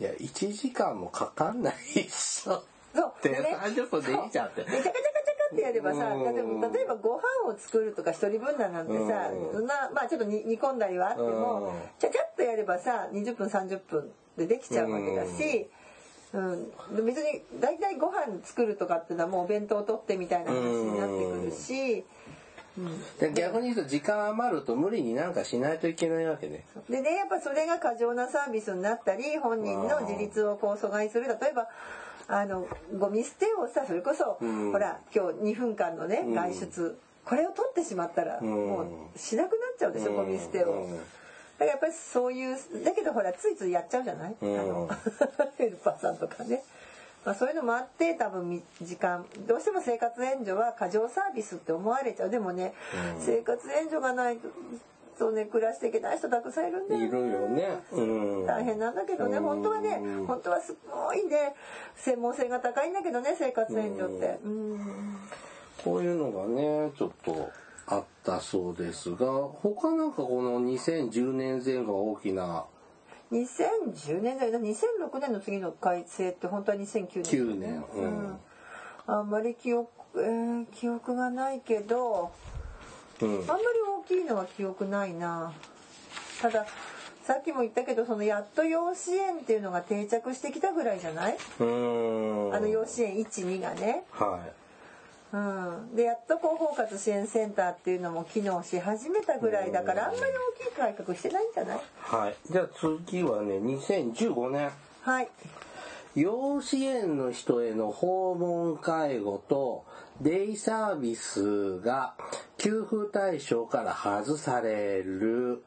[0.00, 2.62] いや1時間もかかんないっしょ。
[2.94, 6.22] そうってでね30分でいいじゃんってっってやればさうん。
[6.22, 9.52] 例えば例えばご飯を作るとか一人分なんなんてさうん。
[9.54, 11.72] そんなまあちょっと煮煮込んだりはあってもうん。
[11.98, 15.68] ちゃちゃっとやればさ20分30分でできちゃうわけだし。
[16.34, 22.06] うん、で別に大体ご飯作るとかっていうのはもうお弁当を取ってみたいな話になってくるし、
[22.78, 26.64] うん、で逆に言うと時間余ると無理になんかしないといけないわけね。
[26.88, 31.26] でねやっぱそれが過剰なサービスになったり本人の自立をこう阻害する。
[31.26, 31.68] 例えば
[32.28, 32.66] あの
[32.98, 34.72] ゴミ捨てをさそれこそ、うん。
[34.72, 36.32] ほら今日2分間のねん。
[36.32, 38.44] 外出、これを取ってしまったら、ん。
[38.44, 40.72] もうしなくなっちゃうでしょ、ゴミ捨てを。
[40.72, 40.96] うん。
[40.96, 41.04] だか
[41.60, 44.60] らやっぱりそういうだけどほらついついやっちゃうじゃない、うん。
[44.60, 44.90] あの
[45.58, 46.62] ヘルパーさんとかね、
[47.24, 52.30] まあ、そういうのもあって多分み時間どうしても生活援助は過剰サービスって思われちゃう。
[52.30, 52.74] でもね、
[53.16, 53.20] うん。
[53.20, 54.38] 生活援助がない
[55.18, 57.80] とね暮らしていけない人たくさんいるんだよいるよね。
[57.92, 58.00] う
[58.42, 58.46] ん。
[58.46, 59.36] 大変なんだけどね。
[59.38, 59.42] うん。
[59.44, 61.54] 本当はね本当はすごいね
[61.96, 64.38] 専門性が高いんだけどね生活援助って。
[64.44, 65.16] うん。
[65.84, 67.50] こういうのがね、ちょっと
[67.86, 72.66] あったそうですが、他なんかこの2010年前後は大きな
[73.32, 78.38] 2010年代だ2006年の次の改正って本当は2009年だよ9年うん
[79.06, 82.30] あんまり記憶、えー記憶がないけど
[83.20, 83.28] うん。
[83.40, 83.62] あんまり
[83.98, 85.52] 大きいのは記憶ないな。
[86.40, 86.66] ただ
[87.24, 91.36] さっきも言ったけどそのやっと養子縁っていうのが定着してきたぐらいじゃない？
[91.60, 94.04] あの養子縁12がね。
[94.10, 94.52] はい。
[95.32, 95.36] う
[95.92, 101.80] ん、でやっとこう包括支援センターっていうのも機能し始めたぐらいだからあんまり大きい改革してないんじゃない？
[102.00, 102.36] はい。
[102.50, 102.68] じゃあ
[103.08, 104.70] 次はね、2015年。
[105.02, 105.28] はい
[106.14, 109.86] 養子縁の人への訪問介護と
[110.20, 112.12] デイサービスが
[112.58, 115.64] 給付対象から外される。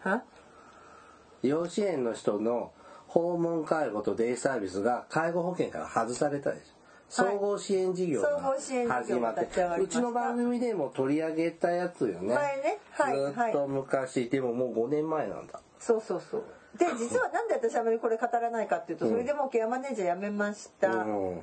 [0.00, 0.22] は？
[1.42, 2.72] 養子縁の人の
[3.08, 6.69] 訪問介護とデイサービスが介護保険から外されたでしょ。
[7.10, 12.34] 総合支援事業総が始まってうちの番組でも取り上げたやつよね。
[12.34, 15.60] 前ねはいずっと昔、でももう5年前なんだ。
[15.80, 16.44] そうそうそう
[16.78, 21.40] で実はなんで私あまりこれ語らないかっていうとそれでもうケアマネージャー辞めました、うん。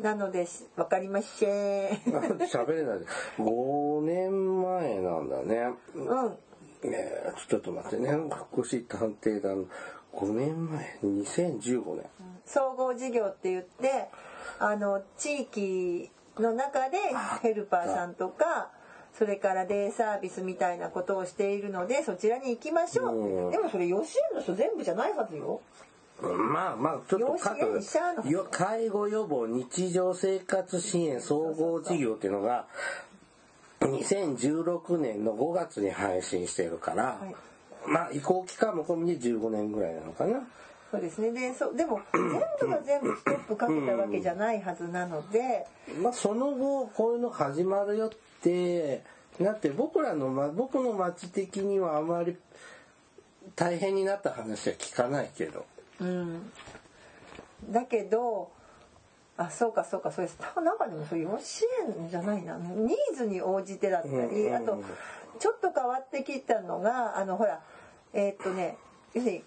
[0.00, 1.88] なのでしわかりません
[2.50, 2.98] 喋れない。
[3.38, 5.74] 5年前なんだね。
[5.94, 6.38] うん
[6.82, 8.10] えーちょっと待ってね。
[8.50, 9.66] 福祉探偵団
[10.18, 12.04] 5年前、2015年。
[12.44, 14.08] 総合事業って言って
[14.58, 16.98] あの地域の中で
[17.42, 18.70] ヘルパーさんとか
[19.16, 23.50] それからデイサービスみたいなことをしているのでそちらに行きましょう、うん。
[23.50, 25.60] でもそれ養子縁の人全部じゃないはずよ。
[26.20, 32.66] まあまあ、ちょっと養子縁者のよ介護予防日常生活支援総合事業っていうのが、
[33.80, 37.34] 2016年の5月に配信してるから、はい
[37.88, 40.40] まあ移行期間も込みで15年ぐらいなのかな。
[40.90, 41.32] そうですね。
[41.32, 42.24] でそでも全
[42.60, 45.66] 部が全部ストップかけたわけじゃないはずなので、
[46.02, 48.10] まあその後こういうの始まるよっ
[48.42, 49.02] て
[49.38, 52.36] なって僕らの、ま、僕の町的にはあまり
[53.54, 55.66] 大変になった話は聞かないけど。
[56.00, 56.52] うん、
[57.70, 58.50] だけど
[59.36, 60.38] あそうかそうかそうです。
[60.64, 61.64] なんかでもそういう養子
[62.00, 62.56] 縁じゃないな。
[62.56, 64.54] ニーズに応じてだったり、うんうん。
[64.56, 64.82] あと
[65.38, 67.60] ちょっと変わってきたのがあのほら
[68.12, 68.76] えーっとね
[69.14, 69.42] 要するに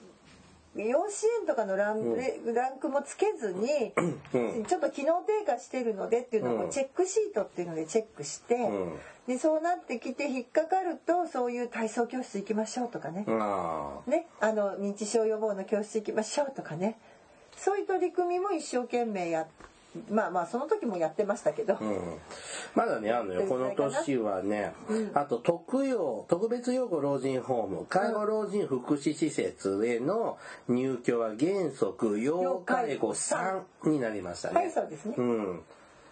[0.76, 2.16] 養子縁とかのラン,、
[2.54, 3.92] ランクもつけずに、
[4.34, 4.66] うん。
[4.66, 8.98] ちょっと機能低下してるのでっていうのをチェックシートっていうのでチェックして、ん。
[9.28, 16.98] でそうなってきて引っかかるとそういう体操教室行きましょうとかね、あね、あの認知症予防の教室行きましょうとかね。
[17.58, 19.48] そういう取り組みも一生懸命や
[20.10, 22.18] まあまあその時もやってましたけど、あ、うん。
[22.76, 23.48] まだね、あるのよ。
[23.48, 24.74] この年はね、
[25.14, 30.38] あと特養、特別養護老人ホーム、介護老人福祉施設への
[30.70, 34.56] 入居は原則要介護3になりましたね。
[34.56, 35.62] はいそうですね、うん。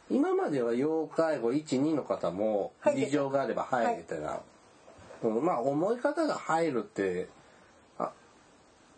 [0.10, 4.34] 今までは要介護1、2の方も事情があれば入れてな。
[4.34, 4.40] うん
[5.22, 7.39] まあ思い方が入るって、あ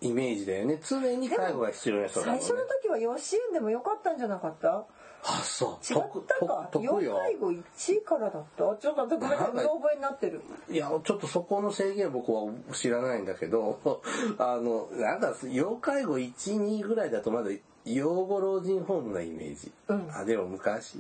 [0.02, 0.80] イメージだよね。
[0.88, 2.42] 常に介護が必要な人だもんね。
[2.42, 4.14] 最初の時は養子縁でもよかった？
[4.14, 4.86] んじゃなかった
[5.24, 5.94] あ、そう。
[5.94, 6.02] 違っ
[6.40, 6.70] たか？
[6.72, 7.16] 特要。
[7.18, 7.62] 介護1
[7.94, 8.64] 位からだった？
[8.76, 9.62] ちょっとごめんなさ覚
[9.94, 14.02] えになってるいや、ちょっとそこの制限僕は知らないんだけど、
[14.40, 16.34] あの、なんだ、要介護1、
[16.82, 17.52] 2ぐらいだとまだ
[17.86, 19.72] 養護老人ホームなイメージ。
[19.88, 21.00] うんあ、でも昔、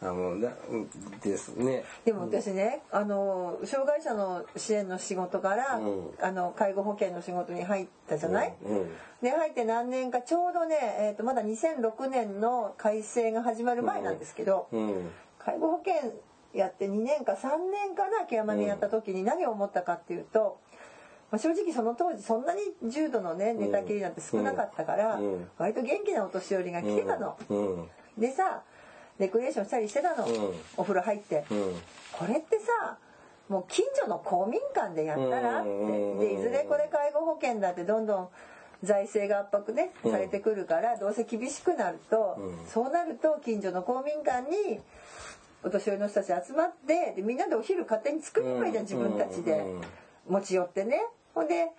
[0.00, 0.88] あの、なうん
[1.20, 1.84] ですね。
[2.04, 8.90] でも私ね、あの障害者の支援の仕事から、うんあの介護保険の仕事に入ったじゃない、うん。
[9.22, 15.10] で入って何年かちょうどね、えー、とまだ2006年の改正が始まる前なんですけど、うん。
[15.38, 16.12] 介護保険
[16.54, 20.58] やって2年か3年かなケアマネやった時に何を思ったかっていうと、
[21.30, 25.48] まあ、正直その当時そんなに重度のね寝たきりなんて少なかったから、うん。
[25.58, 27.36] 割と元気なお年寄りが来てたの。
[27.50, 27.88] うん。
[28.16, 28.62] でさ
[29.18, 30.54] レクリエーションしたりしてたの、うん。
[30.78, 31.74] お風呂入って、うん。
[32.12, 32.96] これってさ
[33.48, 35.68] もう近所の公民館でやったらって。
[35.68, 38.28] うんでいずれこれ介護保険だってどんどん
[38.82, 40.12] 財政が圧迫ねうん。
[40.12, 42.66] されてくるからどうせ厳しくなるとうん。
[42.66, 44.80] そうなると近所の公民館に
[45.62, 48.84] お年寄りの人たち集まってでみんなでお昼勝手に作ればいいじゃん。
[48.84, 49.58] 自分たちで。
[49.58, 49.82] うん。
[50.28, 51.00] 持ち寄ってね
[51.38, 51.70] ほんで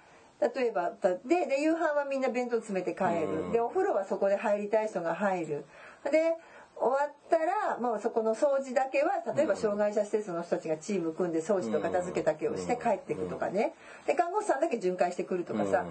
[0.42, 3.46] 例えばたでで夕飯はみんな弁当詰めて帰うん。
[3.48, 5.66] るでお風呂はそこで入りたい人が入る。
[6.10, 6.36] で
[6.78, 13.74] 終わったらもうそこの掃除だけは例えば障害者施設の人たちがチーム組んで掃除と片付けだけをして帰ってくとかね。
[14.08, 15.84] で看護師さんだけ巡回してくるとかさ。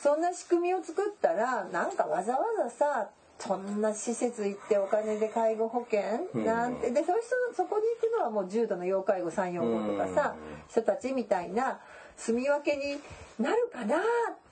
[0.00, 3.08] そんな仕組みを作ったらなんかわざわざさ
[3.40, 6.00] そんな施設行ってお金で介護保険
[6.44, 10.34] なんてでそういう人そこに行くのはもう重度の要介護345とかさ
[10.68, 11.80] 人たちみたいな
[12.18, 12.98] 住み分けに
[13.38, 14.00] なるかなっ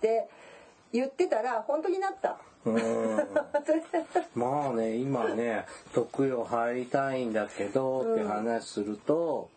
[0.00, 0.28] て
[0.92, 2.38] 言ってたら本当になった。
[2.64, 2.80] うん
[4.34, 9.48] まあね今ね特養入りたいんだけどって話すると、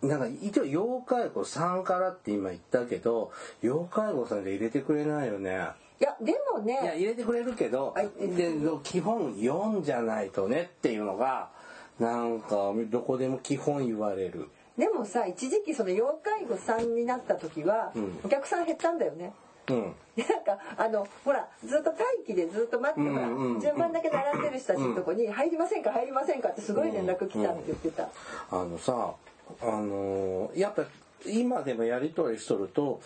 [0.00, 5.68] なんか一応要介護3からって今言ったけど要介護さんで入れてくれないよね。
[6.00, 11.50] いやでもいやね入れてくれるけど、はいで基本4じゃないとねっていうのが
[11.98, 14.48] なんかどこでも基本言われる。
[14.78, 19.32] でもさ一時期その要介護さんになった時はうんお客さん減ったんだよね。
[19.68, 28.08] うん なんかあのほらずっと待機でずっと待ってほら、うんうん順番だけ並んでる人たちのとこに「入りませんか入りませんか」ってすごい連絡来たって言ってた。
[28.50, 29.14] あのさ
[29.60, 30.84] あのーやっぱ
[31.24, 33.00] 今でもやり取りしとると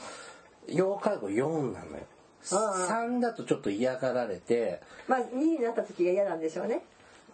[0.67, 2.05] 要介護4なのよ。
[2.53, 6.83] ああ3だとちょっと嫌がられてまあ2になった時が嫌なんでしょうね。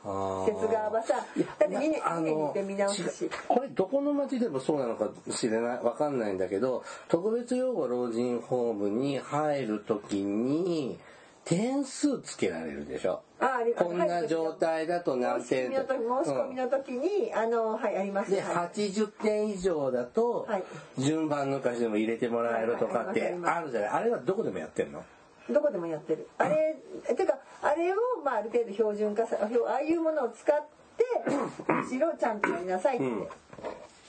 [0.06, 1.24] 施施設側はさだっ
[1.58, 3.30] て2年あ二年ので見直すし。
[3.48, 10.98] これどこの町でもそうなのかしれないわかんないんだけど特別養護老人ホームに入る時に
[11.44, 13.22] 点数つけられるでしょ。
[13.38, 18.32] あありこんな状態だと何点申し込みの時に、あのはいあります。
[18.32, 18.80] ではい。
[18.80, 20.64] 80点以上だとはい。
[20.98, 23.90] 順番抜かしでも入れてもらえるとかってあるじゃない。
[23.90, 25.04] あれはどこでもやってんの？
[25.50, 26.28] どこでもやってる。
[26.38, 26.76] あれ
[27.14, 31.04] てかあれを、まあ、ある程度標準化さああいうものを使って
[31.72, 33.28] むしろちゃんとやりなさいって、うん。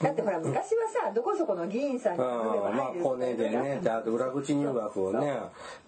[0.00, 5.38] だってほら昔はさどこそこの議員さんにああまあコネでねであと裏口入学をね。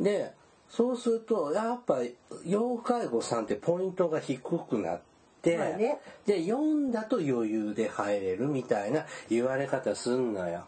[0.00, 0.32] で
[0.68, 1.98] そうするとやっぱ
[2.46, 5.00] 要介護さんってポイントが低くなっ
[5.42, 5.98] て、まあね。
[6.26, 10.66] で4だと余裕で入れるみたいな言われ方すんのよ。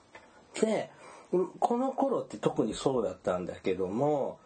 [0.61, 0.91] で
[1.61, 4.39] この頃って特にそうだったんだけども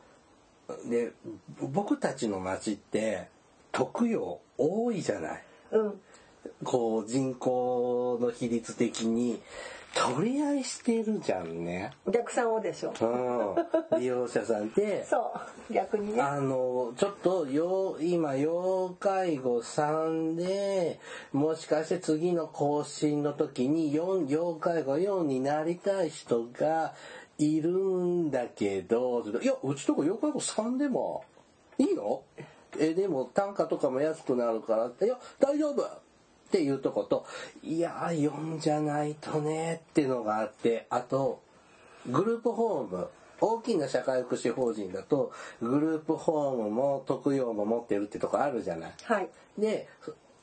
[0.89, 1.13] で
[1.61, 3.29] 僕たちの町って
[3.73, 5.43] 特養多いじゃない。
[5.73, 6.01] うん。
[6.65, 9.41] こう人口の比率的に
[9.97, 11.91] 取り合いしてるじゃんね。
[12.05, 12.93] お客さんをでしょ。
[13.91, 15.33] うん、利用者さんで そ
[15.71, 15.73] う。
[15.73, 16.21] 逆にね。
[16.21, 21.01] あのちょっと要今要介護3で
[21.33, 26.95] もしかして次の更新の時に4要介護4になりたい人が
[27.39, 31.25] いるんだけどいやうちとこ要介護3でも
[31.79, 32.23] いいの？
[32.79, 35.83] えでも単価とかも安くなるからっていや大丈夫！
[35.83, 35.89] っ
[36.51, 37.27] ていうとこと
[37.63, 41.43] いや4じゃないとねっていうのがあってあと
[42.09, 43.09] グループホーム
[43.41, 48.93] 大きな社会福祉法人だとグループホームも特養も持ってるってとこあるじゃない？
[49.05, 49.29] はい。
[49.59, 49.89] で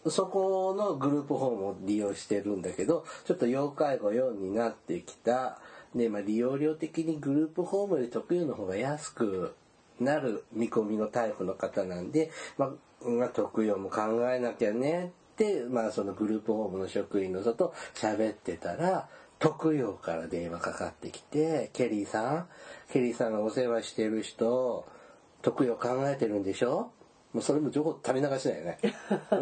[0.03, 5.59] そそこのグループホームを利用してるんだけどちょっと要介護4になってきた
[5.95, 9.55] で、まあ、利用料的にグループホームより特養の方が安く
[9.99, 14.01] なる見込みのタイプの方なんで、まあ、まあ特養も考
[14.31, 19.07] えなきゃねって、まあ、そのグループホームの職員の人と喋ってたら
[19.39, 22.47] 特養から電話かかってきて「ケリーさん
[22.91, 24.85] ケリーさんがお世話してる人
[25.41, 26.91] 特養考えてるんでしょ?」
[27.33, 28.79] もうそれも情報垂れ流しだよね。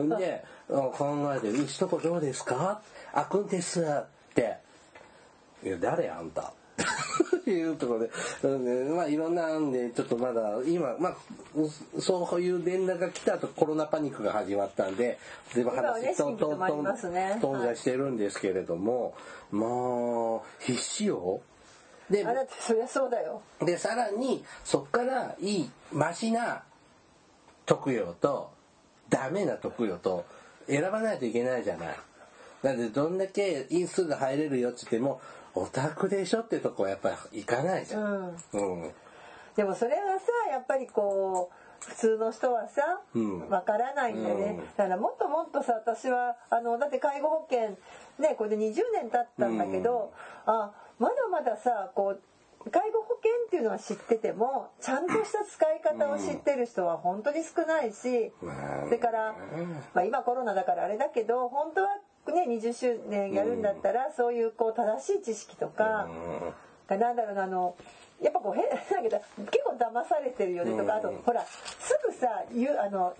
[0.01, 4.59] ん で、あ考えてる、うちとこどうですかあくんですって。
[5.63, 6.53] いや、誰あんた
[7.45, 8.11] いうところで、
[8.43, 11.15] うんねまあいろんなんで、ちょっとまだ、今、まあ、
[11.99, 15.19] そういう連絡が来た後コロナパニックが始まったんで、
[15.53, 19.13] 全部話トントントンますねトンがしてるんですけれども、
[19.51, 21.41] まあ、必死よ。
[22.09, 26.63] であだってそりゃそうだよでさらにそっからいいマシな
[27.65, 28.51] 特養と
[29.09, 30.25] ダメな特養と
[30.67, 31.95] 選ばないといけないじゃない。
[32.61, 35.19] だってどんだけ因数が入れるよって言っても
[35.55, 38.03] オタクでしょってとこはやっぱり行かないじゃん。
[38.03, 38.83] うん。
[38.83, 38.91] うん。
[39.55, 43.49] でもそれはさやっぱりこう普通の人はさうん。
[43.49, 44.65] わからないんだよね、うん。
[44.77, 47.77] だからもっともっとさ私はあのだって介護保険
[48.19, 50.13] ねこれで20年経ったんだけど、
[50.45, 52.21] あまだまださこう
[52.69, 59.35] 介護保険っていうのは知っててもちゃんとした使い方を知ってる人は本当に少ないし、まあそれから、
[59.95, 61.89] まあ、今コロナだからあれだけど本当は
[62.27, 66.07] ね20周年やるんだったら、そういうこう正しい知識とか、
[66.87, 67.75] がなんだろうなあの
[68.21, 73.15] やっぱこう変だけど結構騙されてるよねとか、あとほらすぐさ言うあの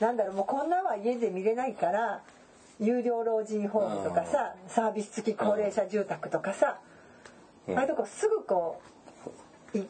[0.00, 2.22] なんだろうもうこんなんは家で見れないから
[2.80, 6.78] 有料老人ホームとかさ、サービス付き高齢者住宅とかさ、
[7.68, 8.80] ああいうとこすぐこ
[9.74, 9.86] ういい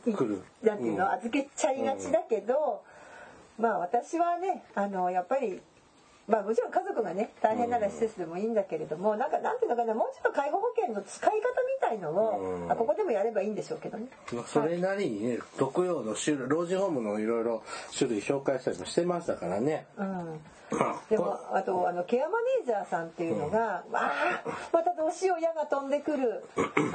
[0.62, 1.12] なんていうの、うん。
[1.12, 2.82] 預けちゃいがちだけど、
[3.58, 5.60] まあ私はねあのやっぱり
[6.28, 11.42] まあもちろん家族がね大変なら施設でもいいんだけれども、なんかなんていうのかなもうちょっと介護保険の使い方み
[11.80, 12.72] たいのを、うん。
[12.72, 14.06] あここでもやればいいんでしょうけどね。
[14.32, 17.62] まあそれなりにね、特養の種類、老人ホームのいろいろ
[17.96, 19.86] 種類紹介したりもしてましたからね。
[19.98, 20.40] うん。
[20.70, 24.42] まあでもあとあのケアマネージャーさんっていうのが、わあ
[24.72, 26.44] またどうしよう矢が飛んでくる。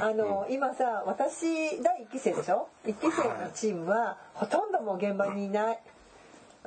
[0.00, 5.78] あの今さ私第1期生でしょ？1期生のチームはほとんどもう現場にいない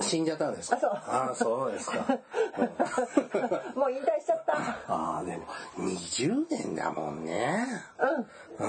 [0.02, 0.78] 死んじゃったんですか？
[0.78, 1.98] あそうあそうですか。
[3.76, 4.54] もう引退しちゃった
[4.88, 5.46] ああ、でも、
[5.78, 7.66] 20年だもんね。
[8.00, 8.28] うん
[8.60, 8.64] あ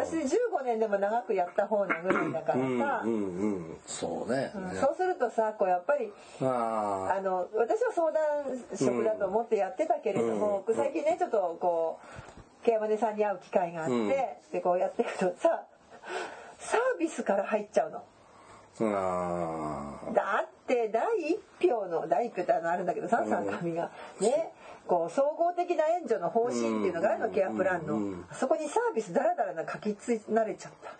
[0.00, 2.56] 私15年でも長くやった方なぐらいだかあ。
[2.56, 3.16] うん、らさ、うん、う
[3.58, 3.80] ん。
[3.86, 4.50] そうね。
[4.54, 6.12] うんそうするとさこうやっぱり
[6.42, 8.20] ああの私は相談
[8.74, 11.98] 職だと思ってやってたけれども、うん最近ねちょっとこ
[12.62, 15.62] うケアマネさんに会う機会があって、うんでこうやっていくとさ
[16.58, 18.02] サービスから入っちゃうの。
[20.14, 24.52] だって第一票の第一票ってあのあるんだけどさ三上がね
[24.86, 30.90] こう総合的な援助の方針っていうのがあるのケアプランのそこにサービスだらだらな書きつい慣れちゃった。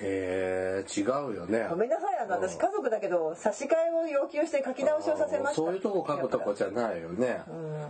[0.00, 1.66] へえ、違うよね。
[1.70, 5.54] ごめんなさいあの私家族だけど差し替えを要求して書き直しをさせました。
[5.54, 7.42] そういうとこ書くとこじゃないよね。
[7.48, 7.80] うん。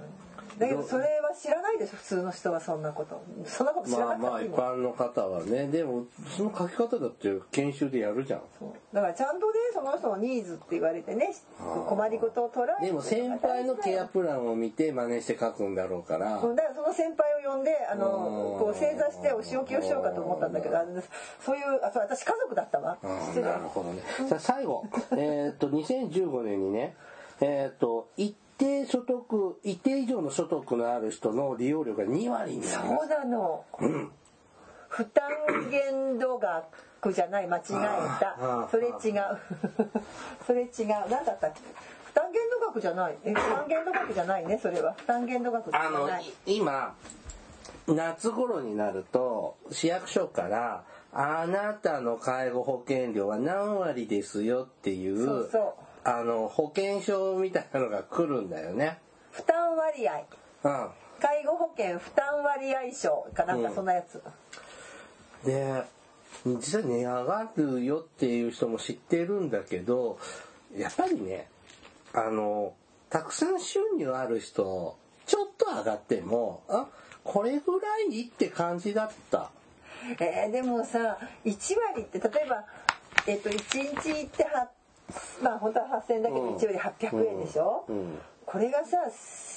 [0.59, 3.23] だけどそれは知らないでしょ普通の人はそんなこと。
[3.45, 6.07] そんなこと知らまあまあ一般の方はね、でも
[6.37, 8.43] その書き方だって研修でやるじゃん。
[8.59, 8.95] そう。
[8.95, 11.35] だからちゃんとねその人のニーズって言われてね
[11.89, 16.39] 困りごとを捉えてでも先輩のケアプランを見て真似して書くんだろうから。
[16.39, 16.53] う。
[16.53, 18.07] んだからその先輩を呼んであの
[18.55, 18.59] うん。
[18.59, 20.79] こう正座してお仕置きをしようかと思ったんだけど
[21.45, 22.99] そういうあそう私家族だったわ。
[23.03, 23.09] な
[23.55, 24.03] るほどね。
[24.29, 26.97] さあ最後、えーっと2015年にね、
[27.41, 33.65] えーっと一定所得一定以上の所得のある人の利用料が2割になりまそうなの。
[33.81, 34.11] うん。
[34.89, 35.31] 負担
[35.71, 39.39] 限度額じゃない間違えあたーそれ違う。
[40.47, 40.89] それ違う。
[41.09, 41.61] 何だったっけ？
[42.05, 43.19] 負担限度額じゃない。
[43.23, 44.93] え負担限度額じゃないねそれは。
[44.95, 46.95] 負担限度額じゃあのないい今
[47.87, 55.49] 夏頃になると市役所からあなたの介護保険料は何割ですよっていう
[56.09, 58.99] あの保険証みたいなのが来るんだよね。
[59.31, 60.25] 負担割合
[60.65, 60.89] うん。
[61.21, 64.23] 介護保険負担割合証かなんかそんなやつ、
[65.45, 65.83] で
[66.47, 70.19] 実際値上がるよっていう人も知ってるんだけど
[70.77, 71.49] やっぱりね
[72.15, 72.73] あの
[73.11, 74.97] たくさん収入ある人
[75.27, 76.87] ちょっと上がってもあ
[77.25, 79.51] これぐらいって感じだった。
[80.21, 82.65] えーでもさ1割って例えば、
[83.27, 84.71] えっと1日行っては
[85.43, 86.57] まあ本当は8,000円だけどうん。
[86.57, 88.19] 1割800円でしょ、うん。
[88.47, 88.99] これがさ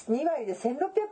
[0.09, 0.69] 2割で1,600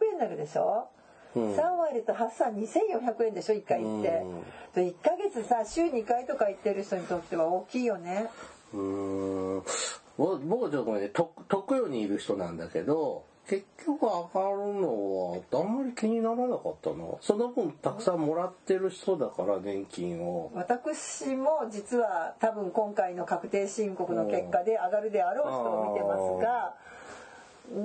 [0.08, 0.88] 円になるでしょ、
[1.36, 1.56] うん。
[1.56, 8.30] 3割と8三2400円でしょ？1回行って、で1ヶ月さ週2回とか行ってる人にとっては大きいよね。
[8.74, 9.64] うーん。
[10.18, 11.10] 僕ちょっとね。
[11.10, 17.04] と特養にいる人なんだけど結局上がるのはあんまり気にならなかったな。
[17.20, 20.52] その分たくさんもらってる人だから年金を。
[20.54, 26.76] 私も実は多分今回の確定申告の結果で上がるであろう人を見てますが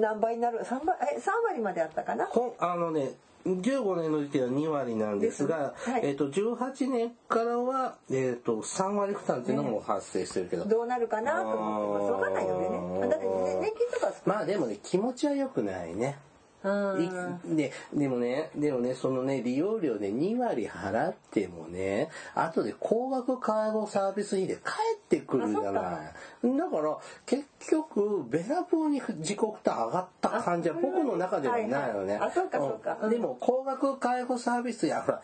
[0.00, 0.96] 何倍になる？3, 倍？
[1.14, 2.28] え3割まであったかな？
[2.58, 3.12] あのね
[3.44, 6.00] 15年の時点は2割なんですが、はい。
[6.04, 12.12] えっと18年からは、えっと3割負担っていうのも発生してるけど、どうなるかなと思ってます。
[12.12, 16.18] 分かんないのでねだって、ね、年金とかまあでもね気持ちは良くないね。
[16.64, 25.72] うんいででもねでもねそのね利用料で2割払ってもね後で高額介護サービス費で返ってくるじゃない。
[25.72, 32.28] だから結局べらぼうに自己負担上がった感じはあ僕の中ではないよね、はいはい。
[32.28, 32.98] あそうかそうか。
[33.02, 33.10] うん。
[33.10, 35.22] でも高額介護サービスやほら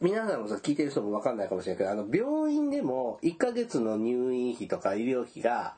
[0.00, 5.74] 皆さんもさ聞いてる人も分かんないかもしれないけどあの病院でも1ヶ月の入院費とか医療費が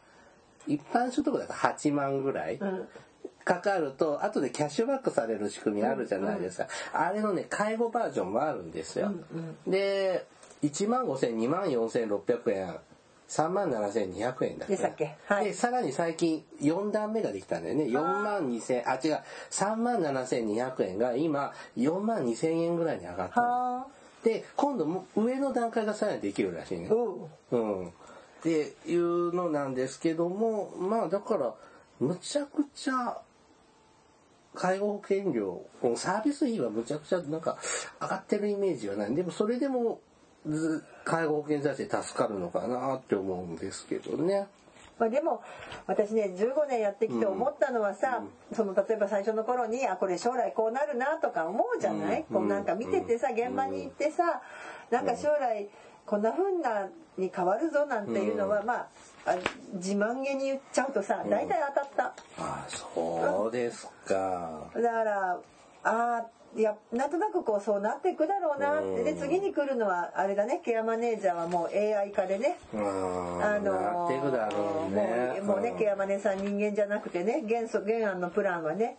[0.67, 2.89] 一般所得だと8万ぐらい、うん
[3.55, 9.13] かかると後でキャッシュバックされる仕組みあるじゃないですか、あれのね介護バージョンもあるんですよ、
[9.67, 10.27] で
[10.63, 12.77] 1万5000 2万4600円
[13.29, 15.17] 3万7200円だでしたっけ？
[15.27, 15.47] はい。
[15.47, 17.85] でさらに最近4段目ができたんだよね。
[17.85, 19.21] 4万2000あ違う。
[19.51, 23.87] 3万7200円が今4万2000円ぐらいに上がった
[24.25, 26.89] で今度も上の段階がさらにできるらしいね。
[26.89, 27.57] う。
[27.57, 27.89] んうん。
[27.89, 27.91] っ
[28.43, 31.55] ていうのなんですけども、まあだから、
[32.01, 33.21] むちゃくちゃ、
[34.55, 35.63] 介護保険料、
[35.97, 37.59] サービス費はむちゃくちゃなんか
[38.01, 39.15] 上がってるイメージはない。
[39.15, 40.01] でもそれでも、
[40.47, 44.49] ず介護保険財政助かるのかなって思うんですけどね。
[44.99, 45.43] まあ、でも
[45.87, 48.23] 私ね15年やってきて思ったのはさ、
[48.53, 52.37] その例えば最初の頃にあこれ将来こうなるなとか思うじゃない、うん。
[52.37, 54.43] こうなんか見ててさ現場に行ってさ
[54.91, 55.69] なんか将来
[56.05, 58.89] こんな風なに変わるぞなんていうのは、まあ
[59.27, 59.37] あ
[59.75, 62.05] 自慢げに言っちゃうとさ大体当たった。
[62.05, 64.71] ああ、そうですか。
[64.75, 65.39] だから
[65.85, 68.81] あーいやなんとなくこうそうなっていくだろうな。
[68.81, 70.61] ってで次に来るのはあれだね。
[70.65, 72.59] ケアマネージャーはもう AI 化でね。
[72.75, 73.45] うん。
[73.45, 75.41] あのなっていくだろうね。
[75.43, 75.79] もうもうねん。
[75.79, 78.97] ケアマネさん人間じゃなくてね原素原案のプランはね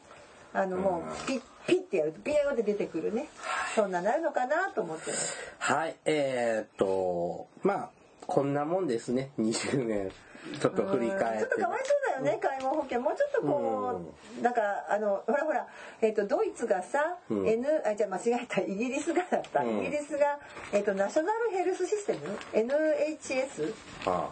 [0.54, 3.28] あのもうピッピッてやるとピヨーって出てくるね。
[3.76, 5.12] そんななるのかなと思って。
[5.12, 7.90] ますはい、えーっと、まあ、
[8.28, 10.12] こんなもんですね、20年。
[10.60, 11.40] ちょっと振り返って。
[11.40, 13.12] ちょっとかわいそうだよね介護保険も。
[13.12, 14.02] うちょっとこ
[14.40, 15.68] うなんかあのほらほら、
[16.02, 17.48] えっとドイツがさ、うん。
[17.48, 18.62] N あじゃあ間違えた。
[18.62, 19.80] イギリスがだった、うん。
[19.80, 20.40] イギリスが、
[20.72, 22.20] えっとナショナルヘルスシステム
[22.54, 23.74] ？NHS
[24.08, 24.30] あ。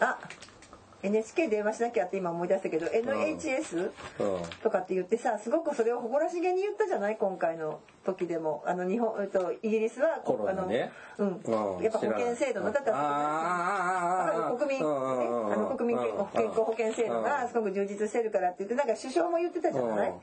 [0.00, 0.18] あ
[1.02, 3.90] NHK 電話しなきゃって今思い出したけど NHS。
[4.62, 8.62] とかって言ってさすごくそれを誇らしげに言ったじゃない今回の時でも。
[8.66, 10.90] あの日本、えっと、イギリスはコロナね。
[11.18, 20.14] あの、うん、やっぱ保険制度のだからあだから国民、ね、あの国民健康保険制度がすごく充実してるからって言ってなんか首相も言ってたじゃない？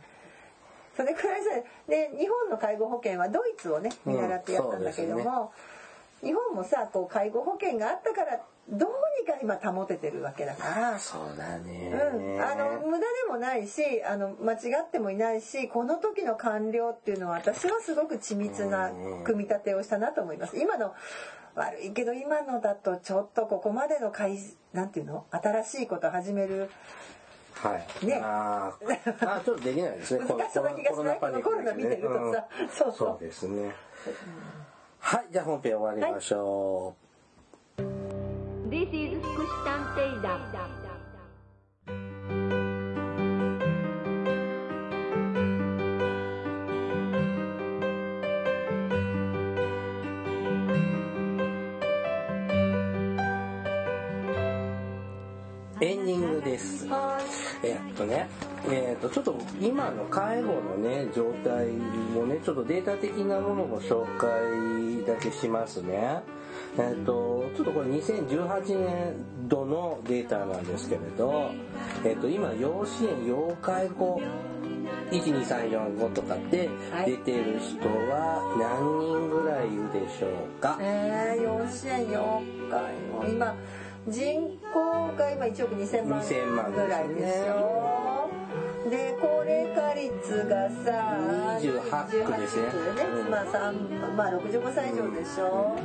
[0.96, 1.50] それくらいさ
[1.88, 5.52] で日本の介護保険はドイツをね見習ってやったんだけどうんそうも、
[6.24, 10.98] 日本もさこう介護保険があったからどうにか今保ててるわけだから。
[10.98, 11.92] そうだね。
[11.94, 18.92] うん、あの無駄でもないしあの間違ってもいないしこの時の完了っていうのは私はすごく緻密な
[19.26, 20.94] 組み立てをしたなと思います今の
[21.56, 24.40] 悪いけど今のだとちょっとここまでの改
[24.72, 25.26] なんていうの？
[25.30, 26.72] 新しいこと始める
[27.56, 28.06] はい。
[28.06, 30.26] ねあーあー、ちょっとできないですね。
[30.26, 33.72] 難しそうな気がしないコロナコロナ見てるとさそうそうそうですね。
[35.06, 36.96] はい、じゃあ本編終わりましょ
[37.78, 37.82] う。
[38.70, 40.40] This is 福祉探偵団
[55.84, 56.88] エンディングです。
[57.62, 58.30] えっとね、
[58.70, 61.68] えっと、ちょっと今の介護のね、状態
[62.18, 66.22] をね、ちょっとデータ的なものを紹介だけしますね。
[66.78, 71.52] えっと、ちょっとこれ2018年度のデータなんですけれど、
[72.06, 74.22] えっと、今、養子縁、要介護、
[75.12, 83.56] 12345とかってはい出てる人は何人ぐらいいるでしょうか、えー、養子縁妖怪も今
[84.08, 88.30] 人口が今1億2000万2000万ぐらいですよ。
[88.90, 91.18] で高齢化率がさ
[91.60, 92.68] 28ですね。
[92.68, 95.78] 28うんまあ3まあ65歳以上でしょ、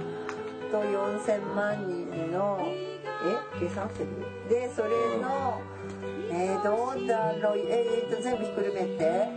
[0.73, 3.61] と4000万人のえ？
[3.61, 4.09] 計算する？
[4.49, 4.89] でそれ
[5.23, 5.61] の、
[6.31, 7.59] えー、どうだろう？
[7.59, 9.29] えー、と全部ひっくるめて。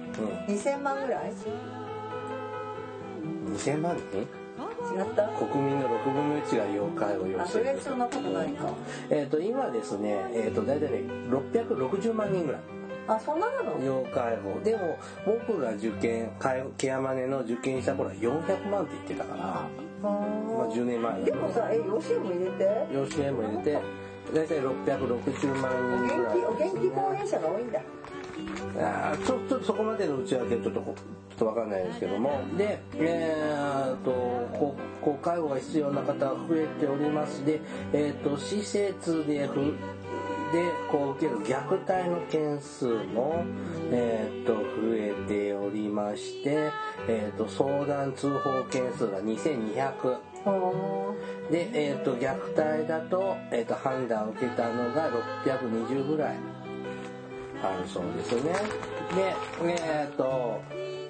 [0.47, 0.55] うん。
[0.55, 1.34] 2000万ぐらい
[3.53, 4.40] ？2000万人？
[4.93, 5.27] 違った？
[5.29, 8.69] 国民の6分の1が要介護要あそ支援ですれそんなことないか
[9.09, 12.61] えっ、と今ですねえっ、と大体ね660万人ぐらい。
[13.07, 13.83] あそんななの？
[13.83, 16.31] 要介護でも僕が受験
[16.77, 22.93] ケアマネの受験した頃は400万って言ってたからまあ10年前でもさえ養子縁も入れて？
[22.93, 23.79] 養子縁も入れて
[24.33, 27.81] 大体660万人ぐらい気お元気高齢者が多いんだ
[28.77, 30.95] あちょっとそこまでの内訳はちょっとちょっ
[31.37, 32.41] とわかんないですけども。
[32.57, 34.11] でえー、と
[34.57, 37.59] ここう介護が必要な方が増えておりますで、
[37.93, 39.73] えー、と施設でふ
[40.51, 43.45] でこう受ける虐待の件数も、
[43.89, 44.61] えー、と増
[44.95, 46.69] えておりまして、
[47.07, 50.19] えー、と相談通報件数が2200
[51.49, 55.09] で、えー、と虐待だと,、えー、と判断を受けたのが
[55.45, 56.61] 620ぐらい。
[57.64, 58.53] あるそうですね
[59.16, 60.62] でえっ、と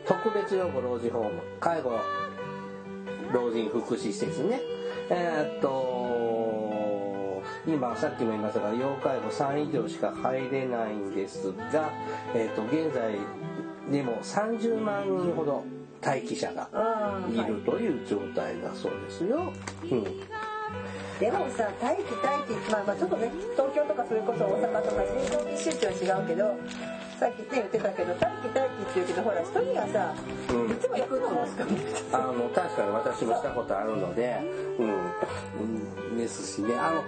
[0.07, 1.99] 特別養護老人ホーム介護
[3.33, 4.59] 老人福祉施設ね
[5.09, 6.31] えっ、と
[7.67, 11.91] 今さっきも言いましたが要介護3以上しか入れないんですが、
[12.35, 13.17] えー、と現在
[13.91, 15.63] でも30万人ほど
[16.03, 16.69] 待機者が
[17.29, 19.53] いるという状態だそうですよ。
[19.91, 20.03] うん。
[21.21, 26.57] でもさ待機待機まあまあちょっとね東京とかそれこそ大阪とか人口密集地は違うけど
[27.19, 30.15] さっきね言ってたけど待機待機って言うけどほら一人がさ、
[30.49, 30.71] うん。
[30.71, 34.41] いつも行くのしか見てあの確かに私もしたことあるので、
[34.79, 37.03] うん、うん、ですしねあの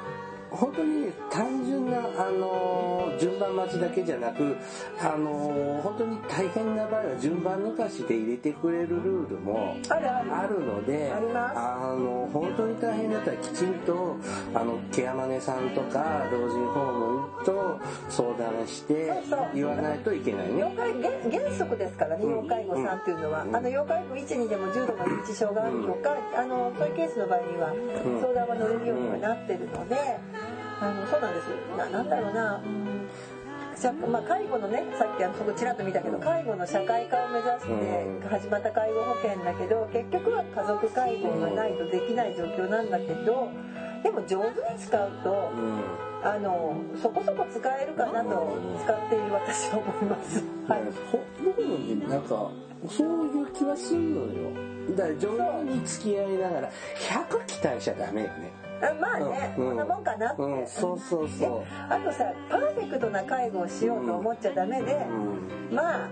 [0.54, 4.56] 本当に単純なあの順番待ちだけじゃなく
[4.99, 14.18] あの本当に大変な場合は順番抜かしで入れてくれるルールもあるのであの本当に大変だったらきちんと
[14.54, 17.80] あのケアマネさんとか老人ホームと
[18.10, 19.12] 相談して
[19.54, 20.60] 言わないといけないね。
[20.60, 22.32] 要介原原則ですからねうん。
[22.32, 23.56] 要介護さんっていうのは、うん。
[23.56, 28.22] あの要介護1にでも重度の認知症があるとか、あのそういうケースの場合にはん。
[28.22, 29.95] 相談が乗れるようにはなってるので、
[30.82, 31.47] あのそうなんです。
[31.78, 33.09] ななんだろうな、うん
[33.76, 43.49] 社まあ、介護のねさっきあのそこちらっと見たけど介護の社会化を目指して始まった介護保険だけど結局は家族介護がないとできない状況なんだけど
[44.03, 46.13] でも上手に使うとうん。
[46.24, 50.41] あのそこそこ使えるかなと使っている私は思います。
[50.69, 50.82] はい。
[51.11, 52.49] ほ僕のねなんか
[52.89, 54.63] そういう気はするのよ。
[54.95, 55.29] だから上
[55.65, 58.51] 手に付き合いながら100期待しちゃダメよね。
[58.81, 59.65] あまあね、うん。
[59.67, 60.34] こんなもんかな。
[60.34, 65.75] って、うんそうそうそあとさパーフェクトな介護をしようと思っちゃダメで、ううん。
[65.75, 66.09] まあ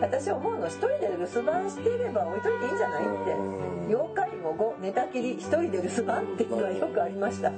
[0.00, 3.90] 私思うの一人で留守番していれば置いといていいんじゃないって、うん。
[3.90, 7.50] 要介護後寝たきり一人で留守番っていうのはよくありました、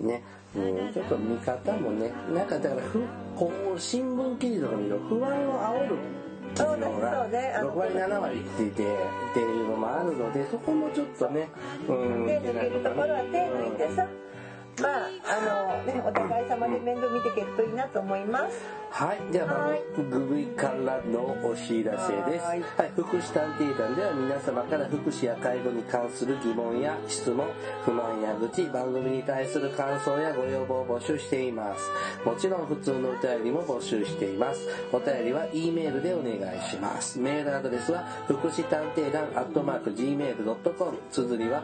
[0.00, 0.22] ね、
[0.56, 2.12] うん、ちょっと見方もね。
[2.34, 3.02] なんかだからふ
[3.36, 5.96] こう新聞記事とか見ると不安を煽る
[6.54, 6.86] そうね。
[7.56, 11.48] あの6割7割って言ってっていうのもあるのでそこもちょっとね
[11.88, 12.26] うん。
[12.26, 14.06] 手抜けるところは手抜いてさ、
[14.82, 22.42] まああのねお互い様で面倒見ていけるといいなと思いますはい、でははい番組からのお知らせです。
[22.42, 22.62] ははいい、
[22.96, 27.46] 福祉探偵団では皆様から福祉や介護に関する疑問や質問、
[27.84, 31.90] 不満や愚痴、番組に対する感想やご要望を募集しています。
[32.24, 34.66] もちろん普通のお便りも募集しています。
[34.90, 37.18] お便りは E メールでお願いします。
[37.18, 41.62] メールアドレスは福祉探偵団アットマーク Gmail.com 綴りは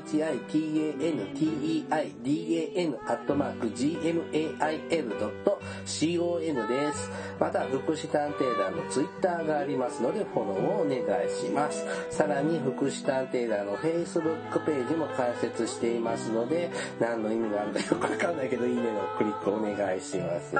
[0.00, 5.18] fukushitanteidan アットマーク gmail.com
[6.68, 7.10] です。
[7.38, 11.86] また、福祉探偵団のツイッターがありますので、フォローをお願いします。
[12.10, 16.70] さらに、福祉探偵団の Facebook ページも開設していますので、
[17.00, 20.54] 何の意味があるかよくわかんないけど、いいねのクリックお願いします。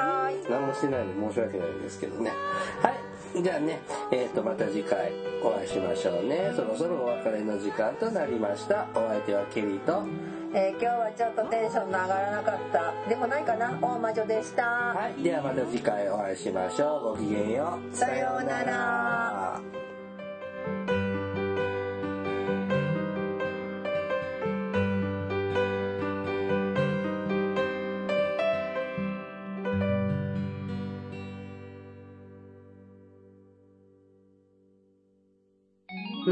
[0.48, 2.30] 何もしてないんで申し訳ないんですけどね。
[2.82, 3.09] はい。
[3.34, 3.78] じゃあね、
[4.12, 5.12] えっ、と、また次回
[5.42, 6.52] お会いしましょうね。
[6.54, 8.86] そろそろお別れの時間となりました。
[8.94, 10.02] お相手はケリーと、
[10.52, 13.78] えー今日はちょっとテンションの上がらなかったでもないかな？
[13.80, 15.22] 大魔女でした、はい。
[15.22, 17.02] ではまた次回お会いしましょう。
[17.10, 17.96] ごきげんよう。
[17.96, 19.60] さようなら。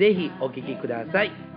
[0.00, 1.49] ぜひお聴きください。